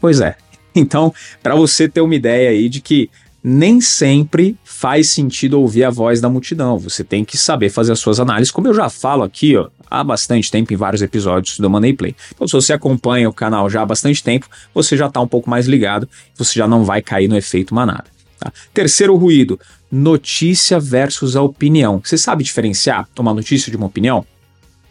Pois 0.02 0.20
é. 0.20 0.36
Então, 0.76 1.12
para 1.42 1.56
você 1.56 1.90
ter 1.90 2.02
uma 2.02 2.14
ideia 2.14 2.52
aí 2.52 2.70
de 2.70 2.82
que 2.82 3.10
nem 3.50 3.80
sempre 3.80 4.58
faz 4.62 5.12
sentido 5.12 5.62
ouvir 5.62 5.86
a 5.86 5.90
voz 5.90 6.20
da 6.20 6.28
multidão. 6.28 6.78
Você 6.80 7.02
tem 7.02 7.24
que 7.24 7.38
saber 7.38 7.70
fazer 7.70 7.94
as 7.94 8.00
suas 8.00 8.20
análises, 8.20 8.52
como 8.52 8.68
eu 8.68 8.74
já 8.74 8.90
falo 8.90 9.24
aqui 9.24 9.56
ó, 9.56 9.70
há 9.90 10.04
bastante 10.04 10.52
tempo 10.52 10.74
em 10.74 10.76
vários 10.76 11.02
episódios 11.02 11.58
do 11.58 11.70
Money 11.70 11.94
Play. 11.94 12.14
Então, 12.36 12.46
se 12.46 12.52
você 12.52 12.74
acompanha 12.74 13.30
o 13.30 13.34
canal 13.34 13.70
já 13.70 13.84
há 13.84 13.86
bastante 13.86 14.22
tempo, 14.22 14.50
você 14.74 14.98
já 14.98 15.08
está 15.08 15.22
um 15.22 15.28
pouco 15.30 15.50
mais 15.50 15.66
ligado, 15.66 16.10
você 16.36 16.60
já 16.60 16.68
não 16.68 16.84
vai 16.84 17.02
cair 17.02 17.30
no 17.30 17.38
efeito 17.38 17.74
manada. 17.74 18.04
Tá? 18.38 18.52
Terceiro 18.74 19.16
ruído: 19.16 19.58
notícia 19.90 20.78
versus 20.78 21.38
a 21.38 21.42
opinião. 21.42 22.02
Você 22.04 22.18
sabe 22.18 22.44
diferenciar 22.44 23.08
uma 23.18 23.34
notícia 23.34 23.72
de 23.72 23.78
uma 23.78 23.88
opinião? 23.88 24.26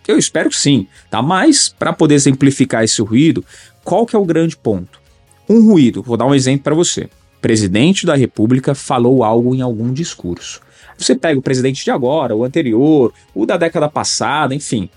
Eu 0.09 0.17
espero 0.17 0.49
que 0.49 0.57
sim, 0.57 0.87
tá? 1.11 1.21
Mas 1.21 1.69
para 1.69 1.93
poder 1.93 2.15
exemplificar 2.15 2.83
esse 2.83 3.03
ruído, 3.03 3.45
qual 3.85 4.07
que 4.07 4.17
é 4.17 4.19
o 4.19 4.25
grande 4.25 4.57
ponto? 4.57 4.99
Um 5.47 5.63
ruído, 5.67 6.03
vou 6.03 6.17
dar 6.17 6.25
um 6.25 6.35
exemplo 6.35 6.65
para 6.65 6.75
você 6.75 7.11
presidente 7.41 8.07
da 8.07 8.15
República 8.15 8.75
falou 8.75 9.23
algo 9.23 9.55
em 9.55 9.61
algum 9.61 9.93
discurso. 9.93 10.61
Você 10.99 11.15
pega 11.15 11.39
o 11.39 11.43
presidente 11.43 11.85
de 11.85 11.91
agora, 11.91 12.35
o 12.35 12.45
anterior, 12.45 13.13
o 13.35 13.45
da 13.45 13.57
década 13.57 13.89
passada, 13.89 14.55
enfim. 14.55 14.89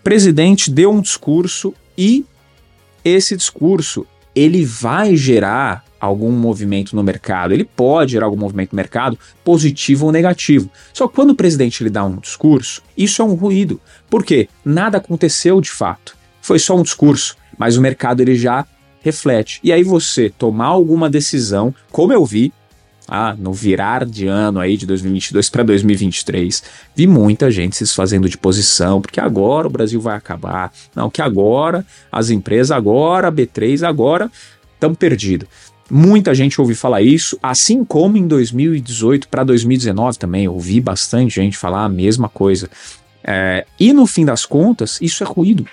O 0.00 0.02
presidente 0.02 0.70
deu 0.70 0.90
um 0.90 1.00
discurso 1.00 1.74
e 1.96 2.24
esse 3.04 3.36
discurso 3.36 4.06
ele 4.34 4.64
vai 4.64 5.16
gerar 5.16 5.84
algum 6.00 6.32
movimento 6.32 6.96
no 6.96 7.02
mercado. 7.02 7.52
Ele 7.54 7.64
pode 7.64 8.12
gerar 8.12 8.26
algum 8.26 8.36
movimento 8.36 8.72
no 8.72 8.76
mercado, 8.76 9.18
positivo 9.44 10.06
ou 10.06 10.12
negativo. 10.12 10.68
Só 10.92 11.06
que 11.06 11.14
quando 11.14 11.30
o 11.30 11.34
presidente 11.34 11.84
lhe 11.84 11.90
dá 11.90 12.04
um 12.04 12.16
discurso, 12.16 12.82
isso 12.96 13.22
é 13.22 13.24
um 13.24 13.34
ruído. 13.34 13.80
Por 14.10 14.24
quê? 14.24 14.48
Nada 14.64 14.98
aconteceu 14.98 15.60
de 15.60 15.70
fato. 15.70 16.16
Foi 16.40 16.58
só 16.58 16.76
um 16.76 16.82
discurso, 16.82 17.36
mas 17.56 17.76
o 17.76 17.80
mercado 17.80 18.20
ele 18.20 18.34
já 18.34 18.66
reflete. 19.02 19.60
E 19.62 19.72
aí 19.72 19.82
você 19.82 20.30
tomar 20.30 20.66
alguma 20.66 21.10
decisão, 21.10 21.74
como 21.90 22.12
eu 22.12 22.24
vi, 22.24 22.52
ah, 23.08 23.34
no 23.38 23.52
virar 23.52 24.06
de 24.06 24.26
ano 24.26 24.60
aí 24.60 24.76
de 24.76 24.86
2022 24.86 25.50
para 25.50 25.62
2023, 25.64 26.62
vi 26.94 27.06
muita 27.06 27.50
gente 27.50 27.76
se 27.76 27.84
desfazendo 27.84 28.28
de 28.28 28.38
posição, 28.38 29.00
porque 29.00 29.20
agora 29.20 29.66
o 29.66 29.70
Brasil 29.70 30.00
vai 30.00 30.16
acabar. 30.16 30.72
Não, 30.94 31.10
que 31.10 31.20
agora 31.20 31.84
as 32.10 32.30
empresas 32.30 32.70
agora, 32.70 33.30
B3 33.30 33.86
agora 33.86 34.30
estão 34.74 34.94
perdidos. 34.94 35.48
Muita 35.90 36.34
gente 36.34 36.58
ouviu 36.58 36.76
falar 36.76 37.02
isso, 37.02 37.38
assim 37.42 37.84
como 37.84 38.16
em 38.16 38.26
2018 38.26 39.28
para 39.28 39.44
2019 39.44 40.18
também, 40.18 40.48
ouvi 40.48 40.80
bastante 40.80 41.34
gente 41.34 41.58
falar 41.58 41.84
a 41.84 41.88
mesma 41.88 42.28
coisa. 42.28 42.70
É, 43.22 43.66
e 43.78 43.92
no 43.92 44.06
fim 44.06 44.24
das 44.24 44.46
contas, 44.46 44.98
isso 45.02 45.22
é 45.22 45.26
ruído. 45.26 45.66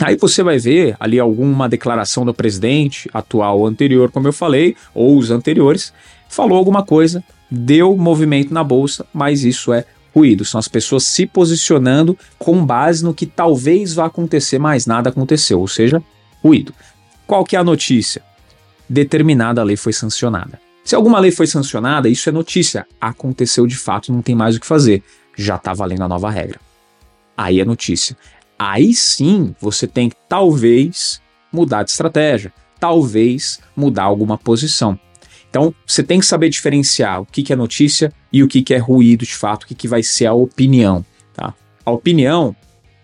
Aí 0.00 0.16
você 0.16 0.42
vai 0.42 0.58
ver 0.58 0.94
ali 1.00 1.18
alguma 1.18 1.68
declaração 1.68 2.24
do 2.24 2.34
presidente 2.34 3.08
atual 3.14 3.60
ou 3.60 3.66
anterior, 3.66 4.10
como 4.10 4.28
eu 4.28 4.32
falei, 4.32 4.76
ou 4.94 5.16
os 5.16 5.30
anteriores, 5.30 5.92
falou 6.28 6.58
alguma 6.58 6.84
coisa, 6.84 7.24
deu 7.50 7.96
movimento 7.96 8.52
na 8.52 8.62
bolsa, 8.62 9.06
mas 9.12 9.42
isso 9.42 9.72
é 9.72 9.84
ruído. 10.14 10.44
São 10.44 10.58
as 10.58 10.68
pessoas 10.68 11.04
se 11.04 11.26
posicionando 11.26 12.16
com 12.38 12.64
base 12.64 13.02
no 13.02 13.14
que 13.14 13.24
talvez 13.24 13.94
vá 13.94 14.06
acontecer, 14.06 14.58
mas 14.58 14.86
nada 14.86 15.08
aconteceu, 15.08 15.60
ou 15.60 15.68
seja, 15.68 16.02
ruído. 16.42 16.74
Qual 17.26 17.44
que 17.44 17.56
é 17.56 17.58
a 17.58 17.64
notícia? 17.64 18.22
Determinada 18.88 19.62
lei 19.62 19.76
foi 19.76 19.92
sancionada. 19.92 20.60
Se 20.84 20.94
alguma 20.94 21.18
lei 21.18 21.32
foi 21.32 21.46
sancionada, 21.46 22.08
isso 22.08 22.28
é 22.28 22.32
notícia. 22.32 22.86
Aconteceu 23.00 23.66
de 23.66 23.76
fato, 23.76 24.12
não 24.12 24.22
tem 24.22 24.34
mais 24.34 24.56
o 24.56 24.60
que 24.60 24.66
fazer. 24.66 25.02
Já 25.36 25.56
está 25.56 25.74
valendo 25.74 26.02
a 26.02 26.08
nova 26.08 26.30
regra. 26.30 26.60
Aí 27.36 27.60
é 27.60 27.64
notícia 27.64 28.16
aí 28.58 28.94
sim 28.94 29.54
você 29.60 29.86
tem 29.86 30.08
que 30.08 30.16
talvez 30.28 31.20
mudar 31.52 31.82
de 31.82 31.90
estratégia, 31.90 32.52
talvez 32.78 33.60
mudar 33.74 34.04
alguma 34.04 34.36
posição. 34.36 34.98
Então 35.48 35.74
você 35.86 36.02
tem 36.02 36.20
que 36.20 36.26
saber 36.26 36.48
diferenciar 36.48 37.22
o 37.22 37.26
que, 37.26 37.42
que 37.42 37.52
é 37.52 37.56
notícia 37.56 38.12
e 38.32 38.42
o 38.42 38.48
que, 38.48 38.62
que 38.62 38.74
é 38.74 38.78
ruído 38.78 39.24
de 39.24 39.34
fato, 39.34 39.64
o 39.64 39.66
que, 39.66 39.74
que 39.74 39.88
vai 39.88 40.02
ser 40.02 40.26
a 40.26 40.34
opinião. 40.34 41.04
Tá? 41.32 41.54
A 41.84 41.90
opinião, 41.90 42.54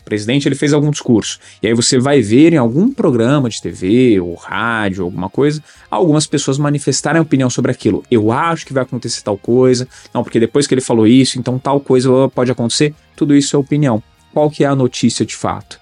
o 0.00 0.04
presidente 0.04 0.46
ele 0.46 0.54
fez 0.54 0.72
algum 0.72 0.90
discurso, 0.90 1.38
e 1.62 1.66
aí 1.66 1.72
você 1.72 1.98
vai 1.98 2.20
ver 2.20 2.52
em 2.52 2.58
algum 2.58 2.92
programa 2.92 3.48
de 3.48 3.62
TV 3.62 4.20
ou 4.20 4.34
rádio, 4.34 5.04
alguma 5.04 5.30
coisa, 5.30 5.62
algumas 5.90 6.26
pessoas 6.26 6.58
manifestarem 6.58 7.22
opinião 7.22 7.48
sobre 7.48 7.70
aquilo. 7.70 8.02
Eu 8.10 8.30
acho 8.30 8.66
que 8.66 8.72
vai 8.72 8.82
acontecer 8.82 9.22
tal 9.22 9.38
coisa, 9.38 9.88
não, 10.12 10.22
porque 10.22 10.40
depois 10.40 10.66
que 10.66 10.74
ele 10.74 10.82
falou 10.82 11.06
isso, 11.06 11.38
então 11.38 11.58
tal 11.58 11.80
coisa 11.80 12.10
pode 12.34 12.50
acontecer. 12.50 12.94
Tudo 13.16 13.34
isso 13.34 13.56
é 13.56 13.58
opinião. 13.58 14.02
Qual 14.32 14.50
que 14.50 14.64
é 14.64 14.66
a 14.66 14.74
notícia 14.74 15.24
de 15.24 15.36
fato? 15.36 15.78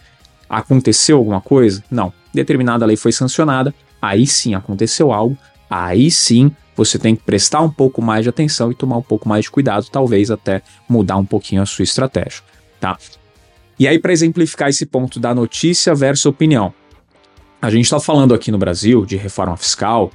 Aconteceu 0.48 1.16
alguma 1.18 1.40
coisa? 1.40 1.82
Não. 1.90 2.12
Determinada 2.34 2.86
lei 2.86 2.96
foi 2.96 3.12
sancionada, 3.12 3.74
aí 4.00 4.26
sim 4.26 4.54
aconteceu 4.54 5.12
algo, 5.12 5.36
aí 5.68 6.10
sim 6.10 6.50
você 6.76 6.98
tem 6.98 7.14
que 7.14 7.22
prestar 7.22 7.60
um 7.60 7.70
pouco 7.70 8.00
mais 8.00 8.24
de 8.24 8.30
atenção 8.30 8.70
e 8.70 8.74
tomar 8.74 8.96
um 8.96 9.02
pouco 9.02 9.28
mais 9.28 9.44
de 9.44 9.50
cuidado, 9.50 9.86
talvez 9.90 10.30
até 10.30 10.62
mudar 10.88 11.16
um 11.16 11.24
pouquinho 11.24 11.62
a 11.62 11.66
sua 11.66 11.82
estratégia, 11.82 12.42
tá? 12.80 12.96
E 13.78 13.86
aí, 13.86 13.98
para 13.98 14.12
exemplificar 14.12 14.68
esse 14.68 14.86
ponto 14.86 15.18
da 15.18 15.34
notícia 15.34 15.94
versus 15.94 16.26
opinião, 16.26 16.72
a 17.60 17.70
gente 17.70 17.84
está 17.84 18.00
falando 18.00 18.34
aqui 18.34 18.50
no 18.50 18.58
Brasil 18.58 19.04
de 19.04 19.16
reforma 19.16 19.56
fiscal 19.56 20.10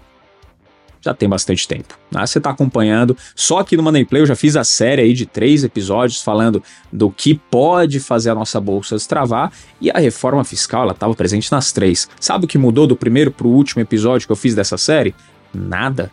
já 1.05 1.13
tem 1.13 1.29
bastante 1.29 1.67
tempo. 1.67 1.97
Né? 2.11 2.25
Você 2.25 2.39
está 2.39 2.49
acompanhando. 2.49 3.15
Só 3.35 3.59
aqui 3.59 3.77
no 3.77 3.83
Money 3.83 4.05
Play 4.05 4.23
eu 4.23 4.25
já 4.25 4.35
fiz 4.35 4.55
a 4.55 4.63
série 4.63 5.03
aí 5.03 5.13
de 5.13 5.25
três 5.25 5.63
episódios 5.63 6.21
falando 6.21 6.61
do 6.91 7.11
que 7.11 7.35
pode 7.35 7.99
fazer 7.99 8.31
a 8.31 8.35
nossa 8.35 8.59
bolsa 8.59 8.95
destravar 8.95 9.51
e 9.79 9.91
a 9.91 9.99
reforma 9.99 10.43
fiscal 10.43 10.83
ela 10.83 10.93
estava 10.93 11.13
presente 11.13 11.51
nas 11.51 11.71
três. 11.71 12.09
Sabe 12.19 12.45
o 12.45 12.47
que 12.47 12.57
mudou 12.57 12.87
do 12.87 12.95
primeiro 12.95 13.31
para 13.31 13.45
o 13.45 13.51
último 13.51 13.81
episódio 13.81 14.25
que 14.25 14.31
eu 14.31 14.35
fiz 14.35 14.55
dessa 14.55 14.77
série? 14.77 15.13
Nada. 15.53 16.11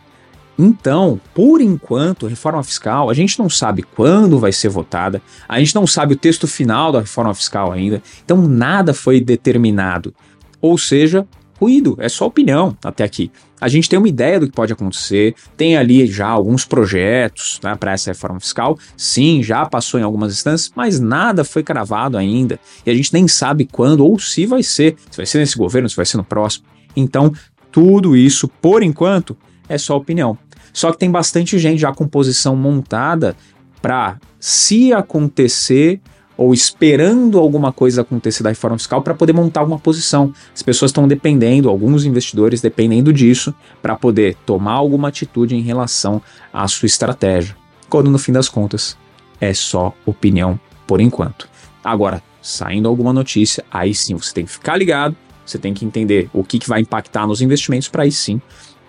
Então, 0.57 1.19
por 1.33 1.61
enquanto, 1.61 2.27
reforma 2.27 2.61
fiscal, 2.61 3.09
a 3.09 3.13
gente 3.15 3.39
não 3.39 3.49
sabe 3.49 3.81
quando 3.81 4.37
vai 4.37 4.51
ser 4.51 4.69
votada, 4.69 5.19
a 5.49 5.57
gente 5.57 5.73
não 5.73 5.87
sabe 5.87 6.13
o 6.13 6.17
texto 6.17 6.47
final 6.47 6.91
da 6.91 6.99
reforma 6.99 7.33
fiscal 7.33 7.71
ainda, 7.71 8.03
então 8.23 8.37
nada 8.37 8.93
foi 8.93 9.19
determinado. 9.19 10.13
Ou 10.61 10.77
seja, 10.77 11.27
ruído, 11.59 11.95
é 11.99 12.09
só 12.09 12.25
opinião 12.25 12.77
até 12.83 13.03
aqui. 13.03 13.31
A 13.59 13.67
gente 13.67 13.89
tem 13.89 13.97
uma 13.97 14.09
ideia 14.09 14.39
do 14.39 14.47
que 14.47 14.53
pode 14.53 14.73
acontecer, 14.73 15.35
tem 15.55 15.77
ali 15.77 16.05
já 16.05 16.27
alguns 16.27 16.65
projetos 16.65 17.59
né, 17.63 17.75
para 17.75 17.93
essa 17.93 18.11
reforma 18.11 18.39
fiscal, 18.39 18.77
sim, 18.97 19.41
já 19.41 19.65
passou 19.65 19.99
em 19.99 20.03
algumas 20.03 20.33
instâncias, 20.33 20.71
mas 20.75 20.99
nada 20.99 21.43
foi 21.43 21.63
cravado 21.63 22.17
ainda. 22.17 22.59
E 22.85 22.91
a 22.91 22.93
gente 22.93 23.13
nem 23.13 23.27
sabe 23.27 23.65
quando 23.71 24.05
ou 24.05 24.19
se 24.19 24.45
vai 24.45 24.63
ser, 24.63 24.97
se 25.09 25.17
vai 25.17 25.25
ser 25.25 25.37
nesse 25.37 25.57
governo, 25.57 25.89
se 25.89 25.95
vai 25.95 26.05
ser 26.05 26.17
no 26.17 26.23
próximo. 26.23 26.65
Então, 26.95 27.33
tudo 27.71 28.15
isso, 28.15 28.47
por 28.47 28.83
enquanto, 28.83 29.37
é 29.69 29.77
só 29.77 29.95
opinião. 29.95 30.37
Só 30.73 30.91
que 30.91 30.97
tem 30.97 31.09
bastante 31.09 31.57
gente 31.57 31.79
já 31.79 31.93
com 31.93 32.07
posição 32.07 32.55
montada 32.55 33.35
para, 33.81 34.17
se 34.39 34.91
acontecer, 34.91 36.01
ou 36.37 36.53
esperando 36.53 37.37
alguma 37.37 37.71
coisa 37.71 38.01
acontecer 38.01 38.43
da 38.43 38.49
reforma 38.49 38.77
fiscal 38.77 39.01
para 39.01 39.13
poder 39.13 39.33
montar 39.33 39.63
uma 39.63 39.79
posição. 39.79 40.33
As 40.53 40.61
pessoas 40.61 40.89
estão 40.89 41.07
dependendo, 41.07 41.69
alguns 41.69 42.05
investidores 42.05 42.61
dependendo 42.61 43.13
disso 43.13 43.53
para 43.81 43.95
poder 43.95 44.35
tomar 44.45 44.73
alguma 44.73 45.09
atitude 45.09 45.55
em 45.55 45.61
relação 45.61 46.21
à 46.51 46.67
sua 46.67 46.87
estratégia. 46.87 47.55
Quando 47.89 48.09
no 48.09 48.17
fim 48.17 48.31
das 48.31 48.49
contas 48.49 48.97
é 49.39 49.53
só 49.53 49.93
opinião 50.05 50.59
por 50.87 50.99
enquanto. 50.99 51.47
Agora, 51.83 52.21
saindo 52.41 52.87
alguma 52.87 53.13
notícia, 53.13 53.63
aí 53.71 53.93
sim 53.93 54.15
você 54.15 54.33
tem 54.33 54.45
que 54.45 54.51
ficar 54.51 54.77
ligado, 54.77 55.15
você 55.45 55.57
tem 55.57 55.73
que 55.73 55.85
entender 55.85 56.29
o 56.33 56.43
que, 56.43 56.59
que 56.59 56.69
vai 56.69 56.81
impactar 56.81 57.27
nos 57.27 57.41
investimentos 57.41 57.87
para 57.87 58.03
aí 58.03 58.11
sim 58.11 58.41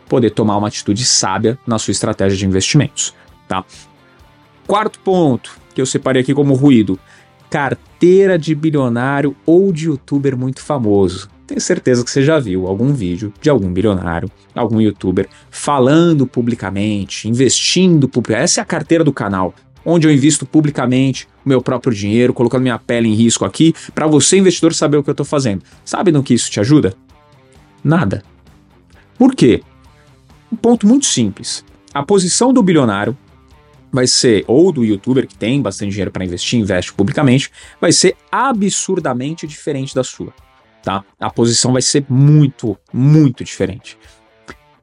poder 0.08 0.30
tomar 0.30 0.56
uma 0.56 0.68
atitude 0.68 1.04
sábia 1.04 1.58
na 1.66 1.78
sua 1.78 1.92
estratégia 1.92 2.36
de 2.36 2.46
investimentos, 2.46 3.14
tá? 3.48 3.64
Quarto 4.66 4.98
ponto 5.00 5.58
que 5.74 5.80
eu 5.80 5.86
separei 5.86 6.22
aqui 6.22 6.32
como 6.32 6.54
ruído 6.54 6.98
carteira 7.54 8.36
de 8.36 8.52
bilionário 8.52 9.36
ou 9.46 9.72
de 9.72 9.86
youtuber 9.86 10.36
muito 10.36 10.60
famoso. 10.60 11.30
Tenho 11.46 11.60
certeza 11.60 12.02
que 12.02 12.10
você 12.10 12.20
já 12.20 12.40
viu 12.40 12.66
algum 12.66 12.92
vídeo 12.92 13.32
de 13.40 13.48
algum 13.48 13.72
bilionário, 13.72 14.28
algum 14.52 14.80
youtuber 14.80 15.28
falando 15.52 16.26
publicamente, 16.26 17.28
investindo 17.28 18.08
publicamente. 18.08 18.44
Essa 18.44 18.60
é 18.60 18.62
a 18.62 18.64
carteira 18.64 19.04
do 19.04 19.12
canal, 19.12 19.54
onde 19.84 20.04
eu 20.04 20.12
invisto 20.12 20.44
publicamente 20.44 21.28
o 21.46 21.48
meu 21.48 21.62
próprio 21.62 21.94
dinheiro, 21.94 22.34
colocando 22.34 22.62
minha 22.62 22.76
pele 22.76 23.08
em 23.08 23.14
risco 23.14 23.44
aqui, 23.44 23.72
para 23.94 24.08
você, 24.08 24.38
investidor, 24.38 24.74
saber 24.74 24.96
o 24.96 25.04
que 25.04 25.10
eu 25.10 25.12
estou 25.12 25.24
fazendo. 25.24 25.62
Sabe 25.84 26.10
no 26.10 26.24
que 26.24 26.34
isso 26.34 26.50
te 26.50 26.58
ajuda? 26.58 26.96
Nada. 27.84 28.24
Por 29.16 29.32
quê? 29.32 29.62
Um 30.50 30.56
ponto 30.56 30.88
muito 30.88 31.06
simples. 31.06 31.64
A 31.94 32.02
posição 32.02 32.52
do 32.52 32.64
bilionário 32.64 33.16
vai 33.94 34.08
ser, 34.08 34.44
ou 34.48 34.72
do 34.72 34.84
youtuber 34.84 35.24
que 35.24 35.36
tem 35.36 35.62
bastante 35.62 35.90
dinheiro 35.92 36.10
para 36.10 36.24
investir, 36.24 36.58
investe 36.58 36.92
publicamente, 36.92 37.48
vai 37.80 37.92
ser 37.92 38.16
absurdamente 38.30 39.46
diferente 39.46 39.94
da 39.94 40.02
sua, 40.02 40.34
tá? 40.82 41.04
A 41.20 41.30
posição 41.30 41.72
vai 41.72 41.80
ser 41.80 42.04
muito, 42.08 42.76
muito 42.92 43.44
diferente. 43.44 43.96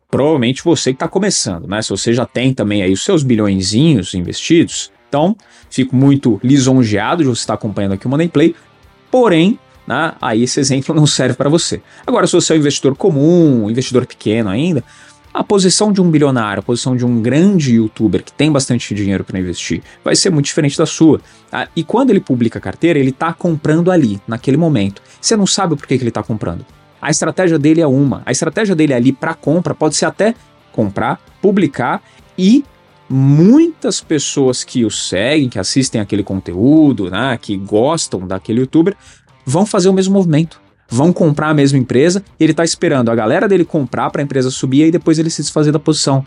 Provavelmente 0.10 0.64
você 0.64 0.92
que 0.92 0.96
está 0.96 1.10
começando, 1.10 1.68
né? 1.68 1.82
Se 1.82 1.90
você 1.90 2.14
já 2.14 2.26
tem 2.26 2.54
também 2.54 2.84
aí 2.84 2.94
os 2.94 3.04
seus 3.04 3.22
bilhõezinhos 3.22 4.14
investidos, 4.14 4.94
então 5.10 5.36
fico 5.70 5.94
muito 5.94 6.40
lisonjeado 6.42 7.22
de 7.22 7.28
você 7.28 7.42
estar 7.42 7.56
acompanhando 7.56 7.94
aqui 7.94 8.08
o 8.08 8.10
Money 8.10 8.30
Play, 8.30 8.56
porém, 9.10 9.60
né, 9.86 10.14
aí 10.22 10.44
esse 10.44 10.58
exemplo 10.58 10.96
não 10.96 11.06
serve 11.06 11.36
para 11.36 11.50
você. 11.50 11.82
Agora, 12.08 12.26
se 12.28 12.34
você 12.34 12.54
é 12.54 12.56
um 12.56 12.60
investidor 12.60 12.96
comum, 12.96 13.66
um 13.66 13.70
investidor 13.70 14.06
pequeno 14.06 14.50
ainda, 14.50 14.82
a 15.34 15.44
posição 15.44 15.92
de 15.92 16.02
um 16.02 16.10
bilionário, 16.10 16.60
a 16.60 16.64
posição 16.64 16.96
de 16.96 17.06
um 17.06 17.22
grande 17.22 17.76
youtuber 17.76 18.24
que 18.24 18.34
tem 18.34 18.52
bastante 18.52 18.94
dinheiro 18.94 19.24
para 19.24 19.40
investir, 19.40 19.82
vai 20.04 20.16
ser 20.16 20.30
muito 20.30 20.46
diferente 20.46 20.78
da 20.78 20.86
sua. 20.86 21.22
Ah, 21.52 21.68
e 21.76 21.84
quando 21.84 22.10
ele 22.10 22.20
publica 22.20 22.60
a 22.60 22.62
carteira, 22.62 23.00
ele 23.00 23.12
está 23.12 23.34
comprando 23.34 23.92
ali, 23.92 24.20
naquele 24.28 24.58
momento. 24.58 25.02
Você 25.20 25.36
não 25.36 25.48
sabe 25.48 25.76
por 25.76 25.88
que, 25.88 25.98
que 25.98 26.04
ele 26.04 26.10
está 26.10 26.22
comprando. 26.22 26.66
A 27.02 27.10
estratégia 27.10 27.58
dele 27.58 27.82
é 27.82 27.88
uma. 27.88 28.22
A 28.26 28.32
estratégia 28.32 28.76
dele 28.76 28.94
ali 28.94 29.12
para 29.12 29.34
compra 29.34 29.74
pode 29.74 29.96
ser 29.96 30.06
até 30.06 30.36
comprar, 30.72 31.20
publicar 31.42 32.04
e 32.38 32.64
muitas 33.10 34.00
pessoas 34.02 34.64
que 34.64 34.86
o 34.86 34.92
seguem, 34.92 35.50
que 35.50 35.60
assistem 35.60 36.00
aquele 36.00 36.24
conteúdo, 36.24 37.10
né, 37.10 37.38
que 37.42 37.58
gostam 37.58 38.26
daquele 38.26 38.62
youtuber, 38.62 38.96
vão 39.46 39.66
fazer 39.66 39.90
o 39.90 39.94
mesmo 39.94 40.14
movimento 40.14 40.61
vão 40.92 41.14
comprar 41.14 41.50
a 41.50 41.54
mesma 41.54 41.80
empresa 41.80 42.24
ele 42.40 42.52
está 42.52 42.64
esperando 42.64 43.10
a 43.10 43.16
galera 43.16 43.48
dele 43.48 43.64
comprar 43.64 44.10
para 44.10 44.22
a 44.22 44.24
empresa 44.24 44.52
subir 44.52 44.88
e 44.88 44.92
depois 44.92 45.18
ele 45.18 45.30
se 45.30 45.42
desfazer 45.42 45.72
da 45.72 45.80
posição. 45.80 46.26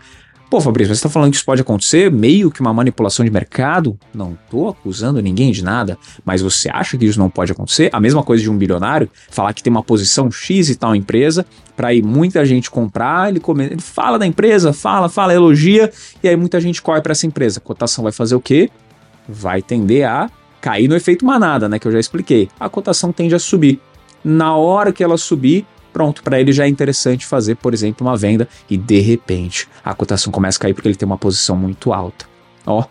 Pô, 0.49 0.61
Fabrício, 0.61 0.93
você 0.93 0.99
está 0.99 1.09
falando 1.09 1.31
que 1.31 1.37
isso 1.37 1.45
pode 1.45 1.61
acontecer? 1.61 2.11
Meio 2.11 2.51
que 2.51 2.61
uma 2.61 2.71
manipulação 2.73 3.25
de 3.25 3.31
mercado? 3.31 3.97
Não 4.13 4.37
estou 4.45 4.69
acusando 4.69 5.19
ninguém 5.19 5.51
de 5.51 5.63
nada, 5.63 5.97
mas 6.23 6.41
você 6.41 6.69
acha 6.69 6.97
que 6.97 7.05
isso 7.05 7.17
não 7.17 7.31
pode 7.31 7.51
acontecer? 7.51 7.89
A 7.91 7.99
mesma 7.99 8.21
coisa 8.21 8.43
de 8.43 8.49
um 8.49 8.57
bilionário 8.57 9.09
falar 9.29 9.53
que 9.53 9.63
tem 9.63 9.71
uma 9.71 9.81
posição 9.81 10.29
X 10.31 10.69
e 10.69 10.75
tal 10.75 10.95
empresa, 10.95 11.45
para 11.75 11.87
aí 11.87 12.01
muita 12.01 12.45
gente 12.45 12.69
comprar, 12.69 13.29
ele, 13.29 13.39
come... 13.39 13.65
ele 13.65 13.81
fala 13.81 14.19
da 14.19 14.25
empresa, 14.25 14.71
fala, 14.71 15.09
fala, 15.09 15.33
elogia, 15.33 15.91
e 16.23 16.29
aí 16.29 16.35
muita 16.35 16.61
gente 16.61 16.79
corre 16.79 17.01
para 17.01 17.13
essa 17.13 17.25
empresa. 17.25 17.59
A 17.59 17.61
cotação 17.61 18.03
vai 18.03 18.13
fazer 18.13 18.35
o 18.35 18.39
quê? 18.39 18.69
Vai 19.27 19.63
tender 19.63 20.07
a 20.07 20.29
cair 20.61 20.87
no 20.87 20.95
efeito 20.95 21.25
manada, 21.25 21.67
né? 21.67 21.79
Que 21.79 21.87
eu 21.87 21.91
já 21.91 21.99
expliquei. 21.99 22.49
A 22.59 22.69
cotação 22.69 23.11
tende 23.11 23.33
a 23.33 23.39
subir 23.39 23.79
na 24.25 24.55
hora 24.55 24.91
que 24.91 25.03
ela 25.03 25.17
subir, 25.17 25.67
pronto, 25.93 26.23
para 26.23 26.41
ele 26.41 26.51
já 26.51 26.65
é 26.65 26.67
interessante 26.67 27.27
fazer, 27.27 27.55
por 27.55 27.75
exemplo, 27.75 28.05
uma 28.05 28.17
venda 28.17 28.49
e 28.67 28.75
de 28.75 28.99
repente 28.99 29.69
a 29.83 29.93
cotação 29.93 30.31
começa 30.33 30.57
a 30.57 30.61
cair 30.61 30.73
porque 30.73 30.87
ele 30.87 30.95
tem 30.95 31.05
uma 31.05 31.17
posição 31.17 31.55
muito 31.55 31.93
alta. 31.93 32.25
Ó, 32.65 32.83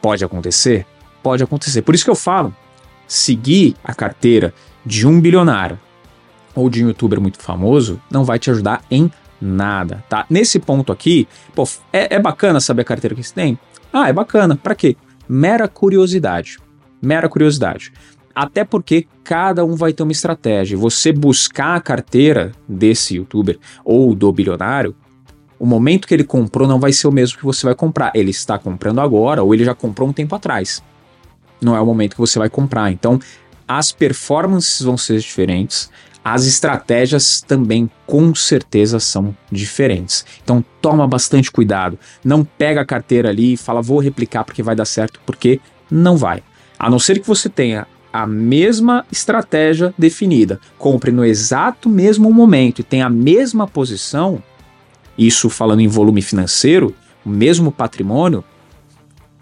pode 0.00 0.24
acontecer? 0.24 0.86
Pode 1.22 1.42
acontecer. 1.42 1.82
Por 1.82 1.94
isso 1.94 2.02
que 2.02 2.10
eu 2.10 2.16
falo, 2.16 2.54
seguir 3.06 3.76
a 3.84 3.94
carteira 3.94 4.54
de 4.86 5.06
um 5.06 5.20
bilionário 5.20 5.78
ou 6.54 6.70
de 6.70 6.82
um 6.82 6.88
youtuber 6.88 7.20
muito 7.20 7.38
famoso 7.38 8.00
não 8.10 8.24
vai 8.24 8.38
te 8.38 8.50
ajudar 8.50 8.82
em 8.90 9.12
nada, 9.38 10.02
tá? 10.08 10.24
Nesse 10.30 10.58
ponto 10.58 10.92
aqui, 10.92 11.28
pô, 11.54 11.68
é, 11.92 12.16
é 12.16 12.18
bacana 12.18 12.58
saber 12.58 12.82
a 12.82 12.86
carteira 12.86 13.14
que 13.14 13.22
você 13.22 13.34
tem? 13.34 13.58
Ah, 13.92 14.08
é 14.08 14.12
bacana. 14.12 14.56
Para 14.56 14.74
quê? 14.74 14.96
Mera 15.28 15.68
curiosidade. 15.68 16.58
Mera 17.02 17.28
curiosidade. 17.28 17.92
Até 18.34 18.64
porque 18.64 19.06
cada 19.22 19.64
um 19.64 19.74
vai 19.74 19.92
ter 19.92 20.02
uma 20.02 20.12
estratégia. 20.12 20.76
Você 20.76 21.12
buscar 21.12 21.76
a 21.76 21.80
carteira 21.80 22.52
desse 22.68 23.16
youtuber 23.16 23.58
ou 23.84 24.14
do 24.14 24.32
bilionário, 24.32 24.94
o 25.58 25.66
momento 25.66 26.08
que 26.08 26.14
ele 26.14 26.24
comprou 26.24 26.66
não 26.66 26.80
vai 26.80 26.92
ser 26.92 27.06
o 27.06 27.12
mesmo 27.12 27.38
que 27.38 27.44
você 27.44 27.64
vai 27.66 27.74
comprar. 27.74 28.10
Ele 28.14 28.30
está 28.30 28.58
comprando 28.58 29.00
agora 29.00 29.42
ou 29.42 29.54
ele 29.54 29.64
já 29.64 29.74
comprou 29.74 30.08
um 30.08 30.12
tempo 30.12 30.34
atrás. 30.34 30.82
Não 31.60 31.76
é 31.76 31.80
o 31.80 31.86
momento 31.86 32.14
que 32.14 32.20
você 32.20 32.38
vai 32.38 32.50
comprar. 32.50 32.90
Então, 32.90 33.20
as 33.66 33.92
performances 33.92 34.82
vão 34.82 34.96
ser 34.96 35.18
diferentes, 35.18 35.88
as 36.24 36.46
estratégias 36.46 37.40
também 37.40 37.90
com 38.06 38.34
certeza 38.34 39.00
são 39.00 39.36
diferentes. 39.50 40.24
Então 40.42 40.64
toma 40.80 41.06
bastante 41.06 41.50
cuidado. 41.50 41.98
Não 42.24 42.44
pega 42.44 42.80
a 42.80 42.84
carteira 42.84 43.28
ali 43.28 43.54
e 43.54 43.56
fala 43.56 43.82
vou 43.82 43.98
replicar 43.98 44.44
porque 44.44 44.62
vai 44.62 44.76
dar 44.76 44.84
certo, 44.84 45.20
porque 45.26 45.60
não 45.90 46.16
vai. 46.16 46.42
A 46.78 46.88
não 46.88 46.98
ser 46.98 47.18
que 47.20 47.26
você 47.26 47.48
tenha 47.48 47.86
a 48.12 48.26
mesma 48.26 49.06
estratégia 49.10 49.94
definida, 49.96 50.60
compre 50.78 51.10
no 51.10 51.24
exato 51.24 51.88
mesmo 51.88 52.32
momento 52.32 52.80
e 52.80 52.84
tenha 52.84 53.06
a 53.06 53.10
mesma 53.10 53.66
posição, 53.66 54.42
isso 55.16 55.48
falando 55.48 55.80
em 55.80 55.88
volume 55.88 56.20
financeiro, 56.20 56.94
o 57.24 57.30
mesmo 57.30 57.72
patrimônio, 57.72 58.44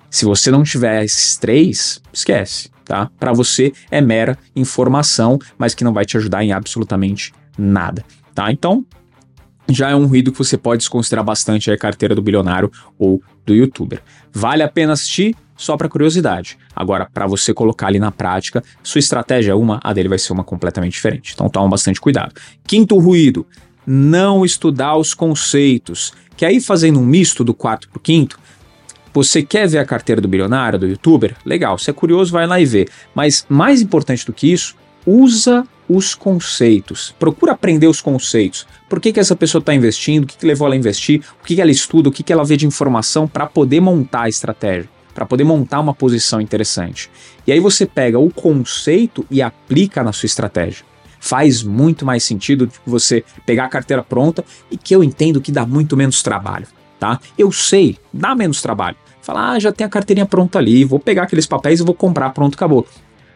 se 0.08 0.24
você 0.24 0.50
não 0.50 0.62
tiver 0.62 1.04
esses 1.04 1.36
três, 1.36 2.00
esquece, 2.12 2.70
tá? 2.84 3.10
Para 3.18 3.32
você 3.32 3.72
é 3.90 4.00
mera 4.00 4.38
informação, 4.54 5.38
mas 5.56 5.74
que 5.74 5.84
não 5.84 5.92
vai 5.92 6.04
te 6.04 6.16
ajudar 6.16 6.44
em 6.44 6.52
absolutamente 6.52 7.32
nada, 7.56 8.04
tá? 8.34 8.50
Então, 8.50 8.84
já 9.68 9.90
é 9.90 9.94
um 9.94 10.06
ruído 10.06 10.32
que 10.32 10.38
você 10.38 10.56
pode 10.56 10.80
desconsiderar 10.80 11.24
bastante 11.24 11.70
a 11.70 11.78
carteira 11.78 12.14
do 12.14 12.22
bilionário 12.22 12.70
ou 12.98 13.22
do 13.46 13.54
youtuber. 13.54 14.02
Vale 14.32 14.62
a 14.62 14.68
pena 14.68 14.92
assistir? 14.92 15.36
Só 15.60 15.76
para 15.76 15.90
curiosidade. 15.90 16.56
Agora, 16.74 17.06
para 17.12 17.26
você 17.26 17.52
colocar 17.52 17.88
ali 17.88 17.98
na 17.98 18.10
prática, 18.10 18.64
sua 18.82 18.98
estratégia 18.98 19.52
é 19.52 19.54
uma, 19.54 19.78
a 19.84 19.92
dele 19.92 20.08
vai 20.08 20.18
ser 20.18 20.32
uma 20.32 20.42
completamente 20.42 20.92
diferente. 20.92 21.32
Então 21.34 21.50
toma 21.50 21.68
bastante 21.68 22.00
cuidado. 22.00 22.32
Quinto 22.66 22.98
ruído, 22.98 23.46
não 23.86 24.42
estudar 24.42 24.96
os 24.96 25.12
conceitos. 25.12 26.14
Que 26.34 26.46
aí 26.46 26.60
fazendo 26.60 26.98
um 26.98 27.04
misto 27.04 27.44
do 27.44 27.52
quarto 27.52 27.88
para 27.90 27.98
o 27.98 28.00
quinto, 28.00 28.38
Você 29.12 29.42
quer 29.42 29.68
ver 29.68 29.78
a 29.78 29.84
carteira 29.84 30.20
do 30.20 30.28
bilionário, 30.28 30.78
do 30.78 30.86
youtuber? 30.86 31.36
Legal, 31.44 31.76
se 31.76 31.90
é 31.90 31.92
curioso, 31.92 32.30
vai 32.30 32.46
lá 32.46 32.60
e 32.60 32.64
vê. 32.64 32.86
Mas 33.12 33.44
mais 33.48 33.82
importante 33.82 34.24
do 34.24 34.32
que 34.32 34.52
isso, 34.52 34.76
usa 35.04 35.66
os 35.88 36.14
conceitos. 36.14 37.12
Procura 37.18 37.52
aprender 37.52 37.88
os 37.88 38.00
conceitos. 38.00 38.68
Por 38.88 39.00
que, 39.00 39.12
que 39.12 39.18
essa 39.18 39.34
pessoa 39.34 39.58
está 39.58 39.74
investindo? 39.74 40.22
O 40.22 40.26
que, 40.28 40.38
que, 40.38 40.46
levou 40.46 40.66
ela 40.66 40.76
a 40.76 40.78
investir? 40.78 41.22
O 41.42 41.44
que, 41.44 41.56
que 41.56 41.60
ela 41.60 41.72
estuda? 41.72 42.08
O 42.08 42.12
que, 42.12 42.22
que 42.22 42.32
ela 42.32 42.44
vê 42.44 42.56
de 42.56 42.66
informação 42.66 43.26
para 43.26 43.46
poder 43.46 43.80
montar 43.80 44.22
a 44.22 44.28
estratégia? 44.28 44.88
Para 45.14 45.26
poder 45.26 45.44
montar 45.44 45.80
uma 45.80 45.94
posição 45.94 46.40
interessante. 46.40 47.10
E 47.46 47.52
aí 47.52 47.60
você 47.60 47.86
pega 47.86 48.18
o 48.18 48.30
conceito 48.30 49.26
e 49.30 49.42
aplica 49.42 50.02
na 50.02 50.12
sua 50.12 50.26
estratégia. 50.26 50.84
Faz 51.18 51.62
muito 51.62 52.06
mais 52.06 52.24
sentido 52.24 52.66
do 52.66 52.72
que 52.72 52.90
você 52.90 53.24
pegar 53.44 53.64
a 53.64 53.68
carteira 53.68 54.02
pronta 54.02 54.44
e 54.70 54.76
que 54.76 54.94
eu 54.94 55.04
entendo 55.04 55.40
que 55.40 55.52
dá 55.52 55.66
muito 55.66 55.96
menos 55.96 56.22
trabalho 56.22 56.66
tá? 57.00 57.18
Eu 57.36 57.50
sei, 57.50 57.96
dá 58.12 58.36
menos 58.36 58.60
trabalho. 58.60 58.96
Falar, 59.22 59.52
ah, 59.52 59.58
já 59.58 59.72
tem 59.72 59.86
a 59.86 59.90
carteirinha 59.90 60.26
pronta 60.26 60.58
ali, 60.58 60.84
vou 60.84 61.00
pegar 61.00 61.24
aqueles 61.24 61.46
papéis 61.46 61.80
e 61.80 61.82
vou 61.82 61.94
comprar, 61.94 62.30
pronto, 62.30 62.54
acabou. 62.54 62.86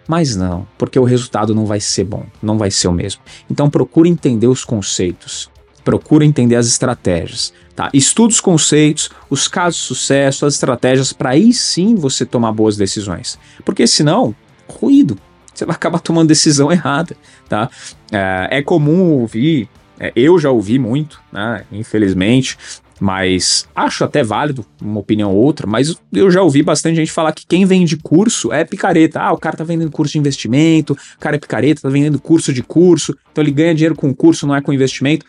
Mas 0.07 0.37
não, 0.37 0.67
porque 0.77 0.99
o 0.99 1.05
resultado 1.05 1.55
não 1.55 1.65
vai 1.65 1.81
ser 1.81 2.05
bom, 2.05 2.27
não 2.43 2.59
vai 2.59 2.71
ser 2.71 2.89
o 2.89 2.93
mesmo. 2.93 3.23
Então 3.51 3.71
procure 3.71 4.09
entender 4.09 4.47
os 4.47 4.65
conceitos, 4.65 5.51
procure 5.83 6.27
entender 6.27 6.57
as 6.57 6.67
estratégias, 6.67 7.55
tá? 7.75 7.91
Estude 7.93 8.35
os 8.35 8.41
conceitos, 8.41 9.11
os 9.29 9.49
casos 9.49 9.81
de 9.81 9.87
sucesso, 9.87 10.47
as 10.47 10.55
estratégias, 10.55 11.13
para 11.13 11.31
aí 11.31 11.53
sim 11.53 11.95
você 11.95 12.25
tomar 12.25 12.53
boas 12.53 12.77
decisões. 12.77 13.39
Porque 13.65 13.87
senão, 13.87 14.35
ruído, 14.69 15.19
você 15.53 15.65
vai 15.65 15.75
acabar 15.75 16.01
tomando 16.01 16.29
decisão 16.29 16.71
errada, 16.73 17.17
tá? 17.49 17.69
É, 18.11 18.59
é 18.59 18.63
comum 18.63 19.13
ouvir, 19.13 19.69
é, 19.99 20.13
eu 20.15 20.39
já 20.39 20.51
ouvi 20.51 20.79
muito, 20.79 21.21
né, 21.33 21.65
infelizmente, 21.73 22.57
mas 23.01 23.67
acho 23.75 24.05
até 24.05 24.23
válido 24.23 24.65
uma 24.81 25.01
opinião 25.01 25.33
ou 25.33 25.43
outra, 25.43 25.67
mas 25.67 25.97
eu 26.13 26.31
já 26.31 26.43
ouvi 26.43 26.63
bastante 26.63 26.97
gente 26.97 27.11
falar 27.11 27.33
que 27.33 27.45
quem 27.47 27.65
vende 27.65 27.97
curso 27.97 28.53
é 28.53 28.65
picareta. 28.65 29.21
Ah, 29.21 29.33
o 29.33 29.39
cara 29.39 29.57
tá 29.57 29.65
vendendo 29.65 29.91
curso 29.91 30.13
de 30.13 30.19
investimento, 30.19 30.93
o 30.93 31.19
cara 31.19 31.37
é 31.37 31.39
picareta, 31.39 31.83
tá 31.83 31.89
vendendo 31.89 32.21
curso 32.21 32.53
de 32.53 32.63
curso, 32.63 33.17
então 33.33 33.43
ele 33.43 33.51
ganha 33.51 33.75
dinheiro 33.75 33.97
com 33.97 34.15
curso, 34.15 34.47
não 34.47 34.55
é 34.55 34.61
com 34.61 34.73
investimento. 34.73 35.27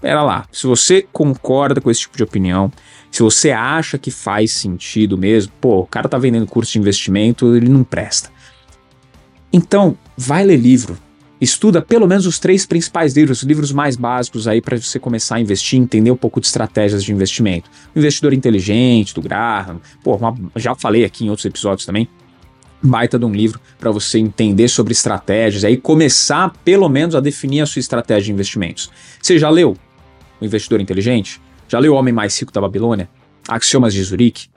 Pera 0.00 0.22
lá, 0.22 0.46
se 0.52 0.66
você 0.66 1.06
concorda 1.12 1.80
com 1.80 1.90
esse 1.90 2.02
tipo 2.02 2.16
de 2.16 2.22
opinião, 2.22 2.70
se 3.10 3.22
você 3.22 3.50
acha 3.50 3.98
que 3.98 4.10
faz 4.10 4.52
sentido 4.52 5.18
mesmo, 5.18 5.52
pô, 5.60 5.80
o 5.80 5.86
cara 5.86 6.08
tá 6.08 6.16
vendendo 6.18 6.46
curso 6.46 6.72
de 6.72 6.78
investimento, 6.78 7.54
ele 7.56 7.68
não 7.68 7.82
presta. 7.82 8.30
Então, 9.52 9.98
vai 10.16 10.44
ler 10.44 10.56
livro, 10.56 10.96
Estuda 11.40 11.80
pelo 11.80 12.06
menos 12.08 12.26
os 12.26 12.38
três 12.38 12.66
principais 12.66 13.14
livros, 13.14 13.38
os 13.38 13.44
livros 13.44 13.70
mais 13.70 13.94
básicos 13.94 14.48
aí 14.48 14.60
para 14.60 14.76
você 14.76 14.98
começar 14.98 15.36
a 15.36 15.40
investir, 15.40 15.78
entender 15.78 16.10
um 16.10 16.16
pouco 16.16 16.40
de 16.40 16.48
estratégias 16.48 17.04
de 17.04 17.12
investimento. 17.12 17.70
O 17.94 17.98
Investidor 17.98 18.32
Inteligente, 18.32 19.14
do 19.14 19.22
Graham, 19.22 19.80
pô, 20.02 20.16
uma, 20.16 20.34
já 20.56 20.74
falei 20.74 21.04
aqui 21.04 21.24
em 21.24 21.30
outros 21.30 21.46
episódios 21.46 21.86
também, 21.86 22.08
baita 22.82 23.18
de 23.18 23.24
um 23.24 23.32
livro 23.32 23.60
para 23.78 23.90
você 23.90 24.18
entender 24.18 24.66
sobre 24.68 24.92
estratégias 24.92 25.64
aí 25.64 25.76
começar 25.76 26.52
pelo 26.64 26.88
menos 26.88 27.14
a 27.14 27.20
definir 27.20 27.60
a 27.60 27.66
sua 27.66 27.80
estratégia 27.80 28.26
de 28.26 28.32
investimentos. 28.32 28.90
Você 29.22 29.38
já 29.38 29.48
leu 29.48 29.76
O 30.40 30.44
Investidor 30.44 30.80
Inteligente? 30.80 31.40
Já 31.68 31.78
leu 31.78 31.94
O 31.94 31.96
Homem 31.96 32.12
Mais 32.14 32.38
Rico 32.38 32.52
da 32.52 32.60
Babilônia? 32.60 33.08
Axiomas 33.46 33.94
de 33.94 34.02
Zurique? 34.02 34.48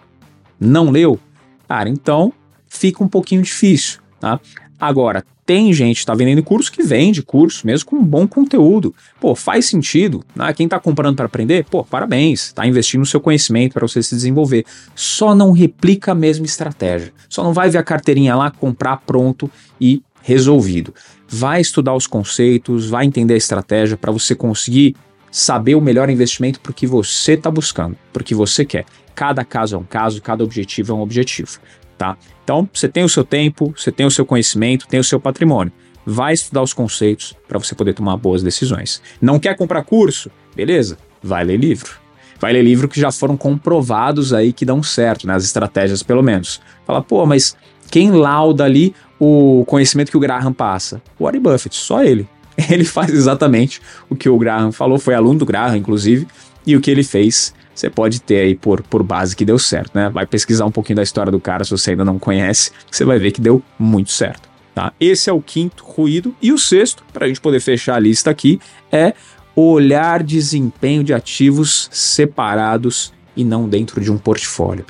Não 0.60 0.90
leu? 0.90 1.20
Cara, 1.68 1.90
então 1.90 2.34
fica 2.68 3.04
um 3.04 3.08
pouquinho 3.08 3.42
difícil, 3.42 4.00
tá? 4.20 4.40
Agora, 4.80 5.24
tem 5.46 5.74
gente 5.74 5.98
que 5.98 6.02
está 6.02 6.14
vendendo 6.14 6.42
curso 6.42 6.72
que 6.72 6.82
vende 6.82 7.22
curso, 7.22 7.68
mesmo 7.68 7.90
com 7.90 8.04
bom 8.04 8.28
conteúdo. 8.28 8.96
Pô, 9.20 9.36
faz 9.36 9.66
sentido. 9.66 10.24
Né? 10.36 10.54
Quem 10.54 10.66
está 10.66 10.80
comprando 10.80 11.16
para 11.16 11.26
aprender, 11.26 11.66
pô, 11.66 11.84
parabéns. 11.84 12.48
Está 12.48 12.66
investindo 12.66 13.02
no 13.02 13.06
seu 13.06 13.20
conhecimento 13.20 13.74
para 13.74 13.86
você 13.88 14.02
se 14.02 14.16
desenvolver. 14.16 14.66
Só 14.96 15.36
não 15.36 15.52
replica 15.52 16.14
a 16.14 16.16
mesma 16.16 16.46
estratégia. 16.46 17.12
Só 17.28 17.44
não 17.44 17.54
vai 17.54 17.70
ver 17.70 17.80
a 17.80 17.84
carteirinha 17.84 18.36
lá, 18.36 18.50
comprar 18.50 18.98
pronto 19.06 19.52
e 19.80 20.02
resolvido. 20.22 20.94
Vai 21.28 21.60
estudar 21.62 21.96
os 21.96 22.08
conceitos, 22.08 22.90
vai 22.90 23.06
entender 23.06 23.34
a 23.34 23.38
estratégia 23.38 23.98
para 23.98 24.12
você 24.12 24.34
conseguir 24.34 24.96
saber 25.32 25.76
o 25.76 25.82
melhor 25.82 26.10
investimento 26.10 26.60
para 26.60 26.74
que 26.74 26.86
você 26.86 27.34
está 27.34 27.50
buscando, 27.50 27.98
para 28.12 28.24
que 28.24 28.36
você 28.36 28.66
quer. 28.66 28.86
Cada 29.16 29.44
caso 29.44 29.76
é 29.76 29.80
um 29.80 29.84
caso, 29.84 30.22
cada 30.22 30.44
objetivo 30.44 30.92
é 30.92 30.96
um 30.96 31.02
objetivo 31.02 31.60
tá? 32.02 32.18
Então, 32.44 32.68
você 32.74 32.90
tem 32.90 33.04
o 33.04 33.10
seu 33.10 33.24
tempo, 33.24 33.72
você 33.78 33.92
tem 33.92 34.08
o 34.08 34.12
seu 34.12 34.26
conhecimento, 34.26 34.88
tem 34.88 35.00
o 35.00 35.04
seu 35.04 35.20
patrimônio. 35.20 35.72
Vai 36.04 36.34
estudar 36.34 36.64
os 36.64 36.74
conceitos 36.74 37.36
para 37.48 37.60
você 37.60 37.76
poder 37.76 37.94
tomar 37.94 38.18
boas 38.18 38.42
decisões. 38.42 39.00
Não 39.22 39.40
quer 39.40 39.56
comprar 39.56 39.84
curso? 39.84 40.32
Beleza, 40.56 40.98
vai 41.22 41.44
ler 41.44 41.58
livro. 41.58 41.92
Vai 42.40 42.54
ler 42.54 42.64
livro 42.64 42.90
que 42.90 43.00
já 43.00 43.12
foram 43.12 43.38
comprovados 43.38 44.34
aí 44.34 44.52
que 44.52 44.66
dão 44.66 44.82
certo, 44.82 45.28
né? 45.28 45.38
estratégias 45.38 46.02
pelo 46.02 46.24
menos. 46.24 46.60
Fala, 46.88 47.04
pô, 47.04 47.24
mas 47.28 47.56
quem 47.92 48.10
lauda 48.10 48.64
ali 48.64 48.96
o 49.20 49.64
conhecimento 49.68 50.10
que 50.10 50.18
o 50.18 50.20
Graham 50.20 50.52
passa? 50.52 51.00
O 51.20 51.26
Warren 51.26 51.40
Buffett, 51.40 51.76
só 51.76 52.04
ele. 52.04 52.28
Ele 52.70 52.86
faz 52.86 53.12
exatamente 53.12 53.82
o 54.10 54.16
que 54.16 54.30
o 54.30 54.38
Graham 54.38 54.72
falou, 54.72 55.00
foi 55.00 55.14
aluno 55.14 55.40
do 55.40 55.46
Graham, 55.46 55.78
inclusive, 55.78 56.28
e 56.66 56.76
o 56.76 56.82
que 56.82 56.92
ele 56.92 57.04
fez 57.04 57.54
você 57.74 57.90
pode 57.90 58.22
ter 58.22 58.42
aí 58.42 58.56
por, 58.56 58.84
por 58.84 59.02
base 59.02 59.36
que 59.36 59.46
deu 59.46 59.58
certo, 59.58 59.92
né? 59.96 60.10
Vai 60.10 60.26
pesquisar 60.26 60.66
um 60.66 60.72
pouquinho 60.72 60.98
da 60.98 61.04
história 61.04 61.32
do 61.32 61.40
cara 61.40 61.64
se 61.64 61.72
você 61.72 61.92
ainda 61.92 62.06
não 62.06 62.20
conhece, 62.20 62.72
você 62.90 63.04
vai 63.04 63.18
ver 63.18 63.32
que 63.32 63.42
deu 63.42 63.64
muito 63.80 64.12
certo. 64.12 64.50
Tá? 64.76 64.94
Esse 65.00 65.30
é 65.30 65.34
o 65.34 65.42
quinto 65.42 65.84
ruído. 65.84 66.36
E 66.42 66.52
o 66.52 66.58
sexto, 66.58 67.04
para 67.12 67.26
a 67.26 67.28
gente 67.28 67.42
poder 67.42 67.60
fechar 67.60 67.96
a 67.96 68.00
lista 68.00 68.30
aqui, 68.30 68.60
é 68.92 69.14
olhar 69.56 70.22
desempenho 70.24 71.04
de 71.04 71.14
ativos 71.14 71.90
separados 71.92 73.12
e 73.36 73.44
não 73.44 73.68
dentro 73.68 74.00
de 74.00 74.12
um 74.12 74.18
portfólio. 74.18 74.86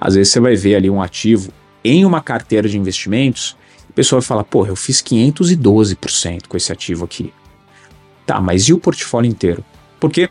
Às 0.00 0.14
vezes 0.14 0.32
você 0.32 0.40
vai 0.40 0.54
ver 0.54 0.76
ali 0.76 0.88
um 0.88 1.02
ativo 1.02 1.52
em 1.82 2.04
uma 2.04 2.20
carteira 2.20 2.68
de 2.68 2.78
investimentos, 2.78 3.56
o 3.94 3.96
pessoal 3.96 4.20
vai 4.20 4.26
falar, 4.26 4.42
pô, 4.42 4.66
eu 4.66 4.74
fiz 4.74 5.00
512% 5.00 6.48
com 6.48 6.56
esse 6.56 6.72
ativo 6.72 7.04
aqui. 7.04 7.32
Tá, 8.26 8.40
mas 8.40 8.64
e 8.64 8.72
o 8.72 8.78
portfólio 8.78 9.30
inteiro? 9.30 9.64
Porque 10.00 10.28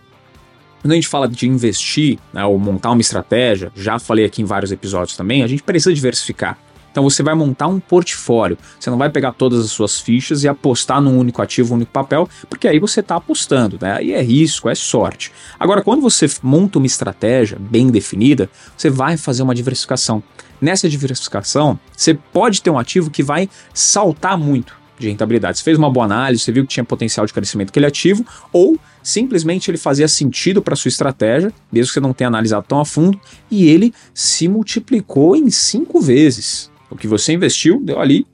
quando 0.82 0.91
a 0.91 0.95
gente 0.95 1.08
fala 1.08 1.30
de 1.30 1.47
investir 1.47 2.19
né, 2.34 2.43
ou 2.43 2.60
montar 2.60 2.91
uma 2.91 2.99
estratégia, 2.99 3.71
já 3.73 3.97
falei 3.97 4.26
aqui 4.26 4.41
em 4.41 4.45
vários 4.45 4.69
episódios 4.73 5.15
também, 5.15 5.43
a 5.43 5.47
gente 5.47 5.63
precisa 5.63 5.93
diversificar. 5.93 6.60
Então 6.94 7.04
você 7.04 7.24
vai 7.24 7.34
montar 7.34 7.66
um 7.66 7.80
portfólio. 7.80 8.56
Você 8.80 8.88
não 8.92 9.00
vai 9.00 9.10
pegar 9.10 9.34
todas 9.34 9.66
as 9.66 9.72
suas 9.72 10.00
fichas 10.00 10.44
e 10.44 10.48
apostar 10.48 11.02
num 11.02 11.18
único 11.18 11.42
ativo, 11.42 11.74
um 11.74 11.78
único 11.78 11.92
papel, 11.92 12.30
porque 12.48 12.68
aí 12.68 12.80
você 12.80 13.00
está 13.00 13.16
apostando, 13.16 13.80
né? 13.82 13.98
Aí 13.98 14.14
é 14.14 14.22
risco, 14.22 14.70
é 14.70 14.76
sorte. 14.76 15.32
Agora, 15.60 15.82
quando 15.82 16.02
você 16.02 16.30
monta 16.44 16.78
uma 16.78 16.86
estratégia 16.86 17.58
bem 17.60 17.90
definida, 17.90 18.48
você 18.78 18.92
vai 18.92 19.18
fazer 19.18 19.42
uma 19.42 19.56
diversificação. 19.56 20.22
Nessa 20.62 20.88
diversificação, 20.88 21.80
você 21.98 22.14
pode 22.14 22.62
ter 22.62 22.70
um 22.70 22.78
ativo 22.78 23.10
que 23.10 23.24
vai 23.24 23.50
saltar 23.74 24.38
muito 24.38 24.76
de 25.00 25.10
rentabilidade. 25.10 25.58
Você 25.58 25.64
fez 25.64 25.80
uma 25.80 25.90
boa 25.90 26.06
análise, 26.06 26.44
você 26.44 26.52
viu 26.52 26.64
que 26.64 26.70
tinha 26.70 26.84
potencial 26.84 27.26
de 27.26 27.34
crescimento 27.34 27.70
aquele 27.70 27.88
ativo, 27.88 28.24
ou 28.52 28.78
simplesmente 29.02 29.72
ele 29.72 29.80
fazia 29.80 30.08
sentido 30.08 30.62
para 30.62 30.76
sua 30.76 30.90
estratégia, 30.90 31.52
mesmo 31.72 31.88
que 31.88 31.94
você 31.94 32.00
não 32.00 32.14
tenha 32.14 32.28
analisado 32.28 32.66
tão 32.68 32.80
a 32.80 32.86
fundo, 32.86 33.20
e 33.50 33.68
ele 33.68 33.92
se 34.14 34.48
multiplicou 34.48 35.36
em 35.36 35.50
cinco 35.50 36.00
vezes. 36.00 36.72
O 36.94 36.98
que 36.98 37.08
você 37.08 37.34
investiu 37.34 37.82
deu 37.82 38.00
ali 38.00 38.26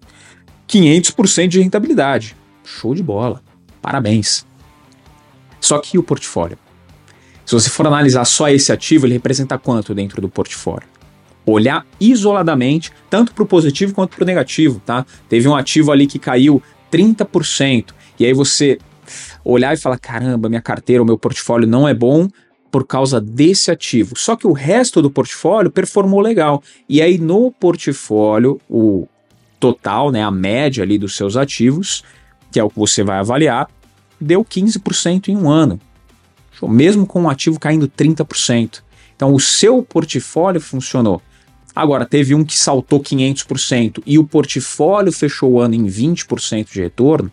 500% 0.68 1.48
de 1.48 1.62
rentabilidade. 1.62 2.36
Show 2.64 2.94
de 2.94 3.02
bola. 3.02 3.42
Parabéns. 3.82 4.46
Só 5.60 5.80
que 5.80 5.98
o 5.98 6.04
portfólio? 6.04 6.58
Se 7.46 7.56
você 7.56 7.70
for 7.70 7.88
analisar 7.88 8.26
só 8.26 8.50
esse 8.50 8.72
ativo, 8.72 9.08
ele 9.08 9.14
representa 9.14 9.58
quanto 9.58 9.96
dentro 9.96 10.22
do 10.22 10.30
portfólio? 10.30 10.88
Olhar 11.46 11.86
isoladamente, 12.00 12.92
tanto 13.10 13.34
para 13.34 13.44
o 13.44 13.48
positivo 13.48 13.94
quanto 13.94 14.16
para 14.16 14.24
o 14.24 14.28
negativo, 14.28 14.80
tá? 14.86 15.06
Teve 15.28 15.48
um 15.48 15.56
ativo 15.56 15.92
ali 15.92 16.06
que 16.06 16.20
caiu 16.20 16.62
30%, 16.92 17.94
e 18.20 18.26
aí 18.26 18.34
você 18.34 18.78
olhar 19.44 19.74
e 19.74 19.78
falar: 19.78 19.98
caramba, 19.98 20.48
minha 20.48 20.62
carteira, 20.62 21.02
o 21.02 21.06
meu 21.06 21.18
portfólio 21.18 21.68
não 21.68 21.88
é 21.88 21.94
bom 21.94 22.28
por 22.72 22.86
causa 22.86 23.20
desse 23.20 23.72
ativo. 23.72 24.18
Só 24.18 24.36
que 24.36 24.48
o 24.48 24.54
resto 24.54 25.02
do 25.02 25.12
portfólio 25.12 25.72
performou 25.72 26.20
legal. 26.20 26.62
E 26.88 27.02
aí 27.02 27.18
no 27.18 27.52
portfólio, 27.52 28.60
o 28.70 29.08
total, 29.60 30.12
né, 30.12 30.24
a 30.24 30.32
média 30.32 30.84
ali 30.84 30.98
dos 30.98 31.16
seus 31.16 31.36
ativos, 31.36 32.04
que 32.52 32.60
é 32.60 32.64
o 32.64 32.70
que 32.70 32.78
você 32.78 33.04
vai 33.04 33.18
avaliar, 33.20 33.70
deu 34.20 34.44
15% 34.44 35.30
em 35.30 35.38
um 35.38 35.50
ano. 35.50 35.80
Mesmo 36.64 37.06
com 37.06 37.24
o 37.24 37.30
ativo 37.30 37.60
caindo 37.60 37.88
30%. 37.88 38.82
Então 39.16 39.34
o 39.34 39.40
seu 39.40 39.82
portfólio 39.84 40.62
funcionou. 40.62 41.22
Agora, 41.76 42.06
teve 42.06 42.36
um 42.36 42.44
que 42.44 42.58
saltou 42.58 43.00
500% 43.00 44.02
e 44.06 44.18
o 44.18 44.26
portfólio 44.26 45.12
fechou 45.12 45.52
o 45.52 45.60
ano 45.62 45.76
em 45.76 45.86
20% 45.86 46.72
de 46.72 46.82
retorno, 46.82 47.32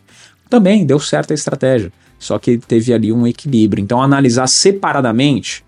também 0.49 0.87
deu 0.87 1.01
certo 1.01 1.33
a 1.33 1.35
estratégia, 1.35 1.93
só 2.27 2.39
que 2.39 2.59
teve 2.59 2.93
ali 2.93 3.13
um 3.13 3.27
equilíbrio. 3.27 3.83
Então, 3.83 4.03
analisar 4.03 4.47
separadamente 4.47 5.65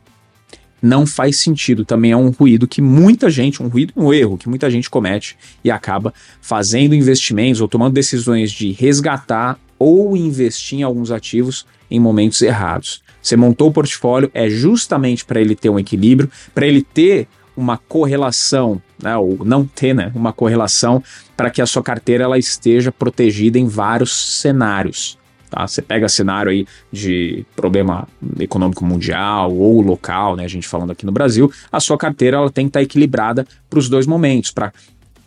não 0.82 1.06
faz 1.06 1.38
sentido. 1.38 1.84
Também 1.84 2.12
é 2.12 2.16
um 2.16 2.30
ruído 2.30 2.66
que 2.66 2.80
muita 2.80 3.30
gente, 3.30 3.62
um 3.62 3.68
ruído, 3.68 3.92
um 3.96 4.12
erro 4.12 4.38
que 4.38 4.48
muita 4.48 4.70
gente 4.70 4.88
comete 4.88 5.36
e 5.62 5.70
acaba 5.70 6.12
fazendo 6.40 6.94
investimentos 6.94 7.60
ou 7.60 7.68
tomando 7.68 7.94
decisões 7.94 8.50
de 8.50 8.72
resgatar 8.72 9.58
ou 9.78 10.16
investir 10.16 10.80
em 10.80 10.82
alguns 10.82 11.10
ativos 11.10 11.66
em 11.90 12.00
momentos 12.00 12.42
errados. 12.42 13.02
Você 13.22 13.36
montou 13.36 13.68
o 13.68 13.72
portfólio 13.72 14.30
é 14.34 14.48
justamente 14.48 15.24
para 15.24 15.40
ele 15.40 15.54
ter 15.54 15.70
um 15.70 15.78
equilíbrio, 15.78 16.30
para 16.54 16.66
ele 16.66 16.82
ter 16.82 17.28
uma 17.56 17.76
correlação, 17.76 18.80
né, 19.02 19.16
ou 19.16 19.44
não 19.44 19.64
ter 19.64 19.92
né, 19.92 20.12
uma 20.14 20.32
correlação 20.32 21.02
para 21.36 21.50
que 21.50 21.60
a 21.60 21.66
sua 21.66 21.82
carteira 21.82 22.24
ela 22.24 22.38
esteja 22.38 22.92
protegida 22.92 23.58
em 23.58 23.66
vários 23.66 24.40
cenários. 24.40 25.18
Tá? 25.48 25.66
Você 25.66 25.80
pega 25.80 26.08
cenário 26.08 26.50
aí 26.50 26.66
de 26.92 27.44
problema 27.56 28.06
econômico 28.38 28.84
mundial 28.84 29.52
ou 29.54 29.80
local, 29.80 30.36
né, 30.36 30.44
a 30.44 30.48
gente 30.48 30.68
falando 30.68 30.92
aqui 30.92 31.06
no 31.06 31.12
Brasil, 31.12 31.50
a 31.72 31.80
sua 31.80 31.96
carteira 31.96 32.36
ela 32.36 32.50
tem 32.50 32.66
que 32.66 32.70
estar 32.70 32.80
tá 32.80 32.84
equilibrada 32.84 33.46
para 33.68 33.78
os 33.78 33.88
dois 33.88 34.06
momentos, 34.06 34.50
para 34.50 34.72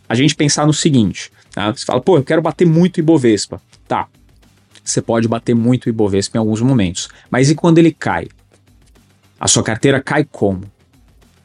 a 0.08 0.14
gente 0.14 0.34
pensar 0.34 0.66
no 0.66 0.72
seguinte, 0.72 1.32
tá? 1.52 1.72
você 1.72 1.84
fala, 1.84 2.00
pô, 2.00 2.18
eu 2.18 2.22
quero 2.22 2.42
bater 2.42 2.66
muito 2.66 3.00
Ibovespa. 3.00 3.60
Tá, 3.88 4.06
você 4.84 5.02
pode 5.02 5.26
bater 5.28 5.54
muito 5.54 5.88
Ibovespa 5.88 6.36
em 6.36 6.40
alguns 6.40 6.60
momentos, 6.60 7.08
mas 7.30 7.50
e 7.50 7.54
quando 7.54 7.78
ele 7.78 7.92
cai? 7.92 8.28
A 9.40 9.48
sua 9.48 9.62
carteira 9.62 10.00
cai 10.00 10.24
como? 10.24 10.62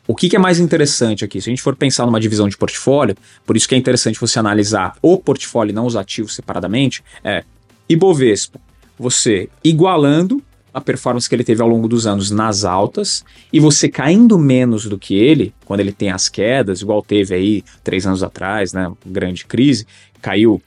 O 0.08 0.16
que, 0.16 0.30
que, 0.30 0.36
é 0.38 0.40
mais 0.40 0.60
interessante 0.60 1.26
aqui? 1.26 1.42
Se 1.42 1.50
a 1.50 1.52
gente 1.52 1.62
for 1.62 1.76
pensar 1.76 2.06
numa 2.06 2.20
divisão 2.20 2.48
de 2.48 2.56
portfólio, 2.56 3.16
por 3.46 3.58
isso 3.58 3.68
que 3.68 3.76
é 3.76 3.78
interessante 3.78 4.20
você 4.20 4.40
analisar 4.40 4.96
o 5.02 5.18
portfólio 5.18 5.72
e 5.72 5.76
não 5.76 5.86
os 5.86 5.98
ativos 5.98 6.34
separadamente, 6.34 7.04
é 7.24 7.44
Ibovespa, 7.90 8.60
você 8.98 9.50
igualando 9.64 10.42
a 10.74 10.82
performance 10.82 11.28
que 11.28 11.34
ele 11.34 11.44
teve 11.44 11.62
ao 11.62 11.68
longo 11.68 11.88
dos 11.88 12.06
anos 12.06 12.30
nas 12.30 12.64
altas 12.64 13.26
e 13.52 13.60
você 13.60 13.90
caindo 13.90 14.38
menos 14.38 14.86
do 14.86 14.98
que 14.98 15.16
ele, 15.16 15.54
quando 15.66 15.80
ele 15.80 15.92
tem 15.92 16.12
as 16.12 16.30
quedas, 16.30 16.82
igual 16.82 17.02
teve 17.02 17.34
aí 17.34 17.64
três 17.84 18.06
anos 18.06 18.22
atrás, 18.22 18.74
né, 18.74 18.92
grande 19.06 19.46
crise, 19.46 19.88
caiu 20.22 20.62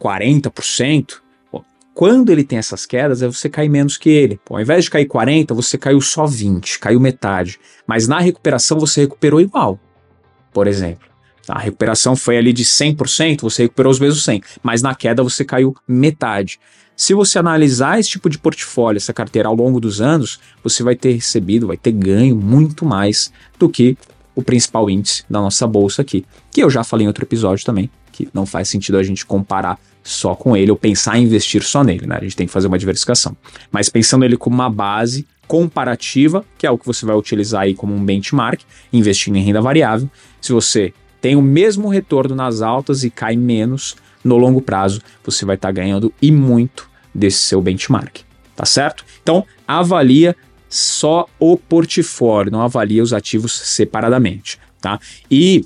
40%, 0.00 1.14
ah, 1.14 1.60
quando 1.92 2.30
ele 2.30 2.44
tem 2.44 2.58
essas 2.58 2.84
quedas, 2.84 3.22
é 3.22 3.26
você 3.26 3.48
cair 3.48 3.70
menos 3.70 3.96
que 3.96 4.10
ele. 4.10 4.38
Pô, 4.44 4.56
ao 4.56 4.60
invés 4.60 4.84
de 4.84 4.90
cair 4.90 5.06
40, 5.06 5.54
você 5.54 5.78
caiu 5.78 6.00
só 6.00 6.26
20, 6.26 6.78
caiu 6.78 7.00
metade. 7.00 7.58
Mas 7.86 8.06
na 8.06 8.20
recuperação 8.20 8.78
você 8.78 9.00
recuperou 9.00 9.40
igual, 9.40 9.80
por 10.52 10.66
exemplo. 10.66 11.08
A 11.48 11.58
recuperação 11.58 12.16
foi 12.16 12.36
ali 12.36 12.52
de 12.52 12.64
100%, 12.64 13.42
você 13.42 13.62
recuperou 13.62 13.90
os 13.90 14.00
mesmos 14.00 14.24
100, 14.24 14.42
mas 14.62 14.82
na 14.82 14.94
queda 14.94 15.22
você 15.22 15.44
caiu 15.44 15.74
metade. 15.86 16.58
Se 16.96 17.12
você 17.12 17.38
analisar 17.38 18.00
esse 18.00 18.08
tipo 18.08 18.30
de 18.30 18.38
portfólio, 18.38 18.96
essa 18.96 19.12
carteira 19.12 19.48
ao 19.48 19.54
longo 19.54 19.78
dos 19.78 20.00
anos, 20.00 20.40
você 20.64 20.82
vai 20.82 20.96
ter 20.96 21.12
recebido, 21.12 21.66
vai 21.66 21.76
ter 21.76 21.92
ganho 21.92 22.34
muito 22.34 22.86
mais 22.86 23.30
do 23.58 23.68
que 23.68 23.98
o 24.34 24.42
principal 24.42 24.88
índice 24.88 25.22
da 25.28 25.40
nossa 25.40 25.66
bolsa 25.66 26.02
aqui, 26.02 26.24
que 26.50 26.62
eu 26.62 26.70
já 26.70 26.82
falei 26.82 27.04
em 27.04 27.08
outro 27.08 27.24
episódio 27.24 27.64
também, 27.64 27.90
que 28.12 28.28
não 28.32 28.46
faz 28.46 28.68
sentido 28.68 28.96
a 28.96 29.02
gente 29.02 29.26
comparar 29.26 29.78
só 30.02 30.34
com 30.34 30.56
ele 30.56 30.70
ou 30.70 30.76
pensar 30.76 31.18
em 31.18 31.24
investir 31.24 31.62
só 31.62 31.84
nele, 31.84 32.06
né? 32.06 32.16
A 32.16 32.22
gente 32.22 32.36
tem 32.36 32.46
que 32.46 32.52
fazer 32.52 32.66
uma 32.66 32.78
diversificação. 32.78 33.36
Mas 33.70 33.88
pensando 33.88 34.24
ele 34.24 34.36
como 34.36 34.54
uma 34.54 34.70
base 34.70 35.26
comparativa, 35.46 36.44
que 36.56 36.66
é 36.66 36.70
o 36.70 36.78
que 36.78 36.86
você 36.86 37.04
vai 37.04 37.16
utilizar 37.16 37.62
aí 37.62 37.74
como 37.74 37.94
um 37.94 38.04
benchmark, 38.04 38.60
investindo 38.92 39.36
em 39.36 39.42
renda 39.42 39.60
variável. 39.60 40.08
Se 40.40 40.52
você 40.52 40.94
tem 41.20 41.36
o 41.36 41.42
mesmo 41.42 41.88
retorno 41.88 42.34
nas 42.34 42.62
altas 42.62 43.04
e 43.04 43.10
cai 43.10 43.36
menos 43.36 43.96
no 44.22 44.36
longo 44.36 44.60
prazo, 44.60 45.00
você 45.24 45.44
vai 45.44 45.56
estar 45.56 45.68
tá 45.68 45.72
ganhando 45.72 46.12
e 46.20 46.30
muito 46.30 46.88
desse 47.14 47.38
seu 47.38 47.62
benchmark, 47.62 48.18
tá 48.54 48.64
certo? 48.64 49.04
Então, 49.22 49.44
avalia 49.66 50.36
só 50.68 51.26
o 51.38 51.56
portfólio, 51.56 52.52
não 52.52 52.60
avalia 52.60 53.02
os 53.02 53.12
ativos 53.12 53.52
separadamente, 53.52 54.58
tá? 54.80 54.98
E 55.30 55.64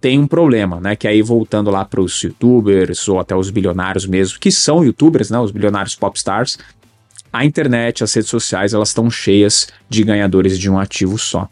tem 0.00 0.18
um 0.18 0.26
problema, 0.26 0.80
né? 0.80 0.96
Que 0.96 1.06
aí 1.06 1.22
voltando 1.22 1.70
lá 1.70 1.84
para 1.84 2.00
os 2.00 2.20
youtubers 2.20 3.08
ou 3.08 3.20
até 3.20 3.36
os 3.36 3.50
bilionários 3.50 4.04
mesmo, 4.04 4.38
que 4.40 4.50
são 4.50 4.84
youtubers, 4.84 5.30
né? 5.30 5.38
Os 5.38 5.52
bilionários 5.52 5.94
popstars, 5.94 6.58
a 7.32 7.44
internet, 7.44 8.02
as 8.02 8.12
redes 8.12 8.28
sociais, 8.28 8.74
elas 8.74 8.88
estão 8.88 9.08
cheias 9.10 9.68
de 9.88 10.02
ganhadores 10.02 10.58
de 10.58 10.68
um 10.68 10.78
ativo 10.78 11.16
só. 11.16 11.48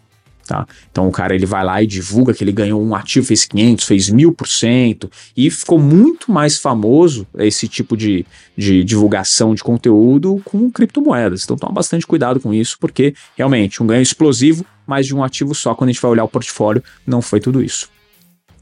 Tá? 0.50 0.66
Então 0.90 1.06
o 1.06 1.12
cara 1.12 1.32
ele 1.32 1.46
vai 1.46 1.64
lá 1.64 1.80
e 1.80 1.86
divulga 1.86 2.34
que 2.34 2.42
ele 2.42 2.50
ganhou 2.50 2.82
um 2.82 2.92
ativo, 2.92 3.24
fez 3.24 3.44
500, 3.44 3.84
fez 3.84 4.10
1000% 4.10 5.08
e 5.36 5.48
ficou 5.48 5.78
muito 5.78 6.32
mais 6.32 6.58
famoso 6.58 7.24
esse 7.38 7.68
tipo 7.68 7.96
de, 7.96 8.26
de 8.58 8.82
divulgação 8.82 9.54
de 9.54 9.62
conteúdo 9.62 10.42
com 10.44 10.68
criptomoedas. 10.68 11.44
Então 11.44 11.56
toma 11.56 11.72
bastante 11.72 12.04
cuidado 12.04 12.40
com 12.40 12.52
isso, 12.52 12.76
porque 12.80 13.14
realmente 13.36 13.80
um 13.80 13.86
ganho 13.86 14.02
explosivo, 14.02 14.66
mas 14.84 15.06
de 15.06 15.14
um 15.14 15.22
ativo 15.22 15.54
só, 15.54 15.72
quando 15.72 15.90
a 15.90 15.92
gente 15.92 16.02
vai 16.02 16.10
olhar 16.10 16.24
o 16.24 16.28
portfólio, 16.28 16.82
não 17.06 17.22
foi 17.22 17.38
tudo 17.38 17.62
isso 17.62 17.88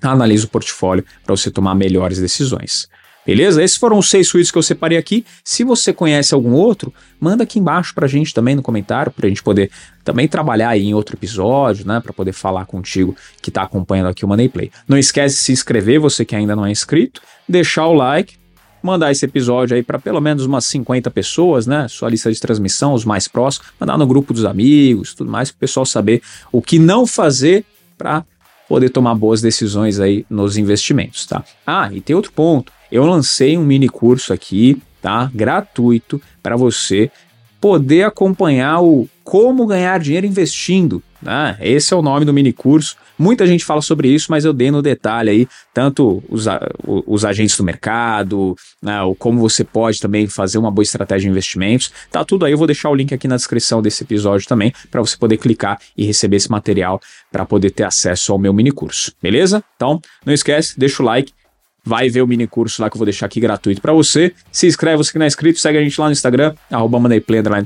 analise 0.01 0.45
o 0.45 0.49
portfólio 0.49 1.05
para 1.25 1.35
você 1.35 1.51
tomar 1.51 1.75
melhores 1.75 2.21
decisões. 2.21 2.89
Beleza? 3.29 3.63
Esses 3.63 3.77
foram 3.77 3.99
os 3.99 4.09
seis 4.09 4.27
suítes 4.27 4.51
que 4.51 4.57
eu 4.57 4.63
separei 4.63 4.97
aqui. 4.97 5.23
Se 5.45 5.63
você 5.63 5.93
conhece 5.93 6.33
algum 6.33 6.53
outro, 6.53 6.95
manda 7.21 7.45
aqui 7.45 7.59
embaixo 7.59 7.95
para 7.95 8.07
a 8.07 8.09
gente 8.09 8.33
também 8.33 8.57
no 8.57 8.63
comentário, 8.63 9.13
para 9.13 9.27
a 9.27 9.29
gente 9.29 9.43
poder 9.43 9.71
também 10.03 10.27
trabalhar 10.27 10.71
aí 10.71 10.87
em 10.87 10.95
outro 10.95 11.15
episódio, 11.15 11.87
né? 11.87 12.01
Para 12.01 12.15
poder 12.15 12.33
falar 12.33 12.65
contigo 12.65 13.15
que 13.43 13.51
está 13.51 13.65
acompanhando 13.65 14.07
aqui 14.07 14.25
o 14.25 14.29
Money 14.29 14.49
Play. 14.49 14.71
Não 14.89 14.97
esquece 14.97 15.37
de 15.37 15.43
se 15.43 15.53
inscrever, 15.53 16.01
você 16.01 16.25
que 16.25 16.35
ainda 16.35 16.57
não 16.57 16.65
é 16.65 16.71
inscrito, 16.71 17.21
deixar 17.47 17.87
o 17.89 17.93
like, 17.93 18.37
mandar 18.83 19.13
esse 19.13 19.27
episódio 19.27 19.77
aí 19.77 19.83
para 19.83 19.99
pelo 19.99 20.23
menos 20.23 20.47
umas 20.47 20.65
50 20.65 21.11
pessoas, 21.11 21.67
né? 21.67 21.87
Sua 21.87 22.09
lista 22.09 22.33
de 22.33 22.41
transmissão, 22.41 22.95
os 22.95 23.05
mais 23.05 23.29
próximos, 23.29 23.69
mandar 23.79 23.99
no 23.99 24.07
grupo 24.07 24.33
dos 24.33 24.47
amigos, 24.47 25.13
tudo 25.13 25.31
mais, 25.31 25.51
para 25.51 25.57
o 25.57 25.61
pessoal 25.61 25.85
saber 25.85 26.23
o 26.51 26.63
que 26.63 26.79
não 26.79 27.07
fazer 27.07 27.67
para 27.99 28.25
poder 28.67 28.89
tomar 28.89 29.15
boas 29.15 29.43
decisões 29.43 30.01
aí 30.01 30.25
nos 30.31 30.57
investimentos, 30.57 31.27
tá? 31.27 31.45
Ah, 31.67 31.91
e 31.93 32.01
tem 32.01 32.17
outro 32.17 32.33
ponto. 32.33 32.78
Eu 32.91 33.05
lancei 33.05 33.57
um 33.57 33.65
mini 33.65 33.89
curso 33.89 34.33
aqui, 34.33 34.81
tá? 35.01 35.31
Gratuito 35.35 36.21
para 36.43 36.57
você 36.57 37.11
poder 37.61 38.05
acompanhar 38.05 38.81
o 38.81 39.09
como 39.25 39.67
ganhar 39.67 39.99
dinheiro 40.01 40.27
investindo. 40.27 41.03
Né? 41.21 41.57
Esse 41.61 41.93
é 41.93 41.97
o 41.97 42.03
nome 42.03 42.25
do 42.25 42.33
mini 42.33 42.53
curso. 42.53 42.97
Muita 43.19 43.47
gente 43.47 43.65
fala 43.65 43.83
sobre 43.83 44.09
isso, 44.09 44.29
mas 44.31 44.45
eu 44.45 44.53
dei 44.53 44.71
no 44.71 44.81
detalhe 44.81 45.31
aí, 45.31 45.49
tanto 45.75 46.23
os, 46.29 46.47
os 46.87 47.25
agentes 47.25 47.57
do 47.57 47.65
mercado, 47.65 48.57
né, 48.81 49.03
o 49.03 49.15
como 49.15 49.41
você 49.41 49.65
pode 49.65 50.01
também 50.01 50.29
fazer 50.29 50.57
uma 50.57 50.71
boa 50.71 50.85
estratégia 50.85 51.27
de 51.27 51.31
investimentos. 51.31 51.93
Tá 52.11 52.25
tudo 52.25 52.47
aí, 52.47 52.53
eu 52.53 52.59
vou 52.59 52.67
deixar 52.67 52.89
o 52.91 52.95
link 52.95 53.13
aqui 53.13 53.27
na 53.27 53.35
descrição 53.35 53.83
desse 53.83 54.05
episódio 54.05 54.47
também, 54.47 54.73
para 54.91 55.01
você 55.01 55.17
poder 55.17 55.37
clicar 55.37 55.81
e 55.97 56.07
receber 56.07 56.37
esse 56.37 56.51
material 56.51 57.01
para 57.33 57.45
poder 57.45 57.71
ter 57.71 57.83
acesso 57.83 58.33
ao 58.33 58.39
meu 58.39 58.53
mini 58.53 58.71
curso, 58.71 59.13
beleza? 59.21 59.65
Então, 59.75 60.01
não 60.25 60.33
esquece, 60.33 60.79
deixa 60.79 61.03
o 61.03 61.07
like 61.07 61.33
vai 61.89 62.11
ver 62.11 62.21
o 62.21 62.27
mini 62.27 62.47
curso 62.47 62.83
lá 62.83 62.91
que 62.91 62.97
eu 62.97 62.99
vou 62.99 63.07
deixar 63.07 63.25
aqui 63.25 63.41
gratuito 63.41 63.81
para 63.81 63.93
você. 63.95 64.35
Se 64.53 64.67
inscreve, 64.67 64.99
você 64.99 65.11
que 65.11 65.19
não 65.19 65.25
é 65.25 65.27
inscrito, 65.27 65.59
segue 65.59 65.79
a 65.79 65.83
gente 65.83 65.99
lá 65.99 66.07
no 66.07 66.13
Instagram, 66.13 66.55
arroba 66.71 67.01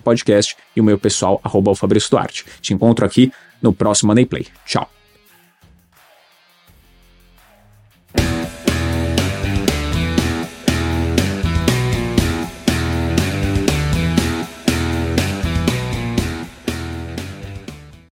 Podcast 0.03 0.57
e 0.77 0.81
o 0.81 0.85
meu 0.85 0.97
pessoal, 0.97 1.41
arroba 1.43 1.75
Fabrício 1.75 2.09
Duarte. 2.11 2.47
Te 2.61 2.73
encontro 2.73 3.05
aqui 3.05 3.33
no 3.61 3.73
próximo 3.73 4.09
Moneyplay. 4.09 4.47
Tchau. 4.65 5.02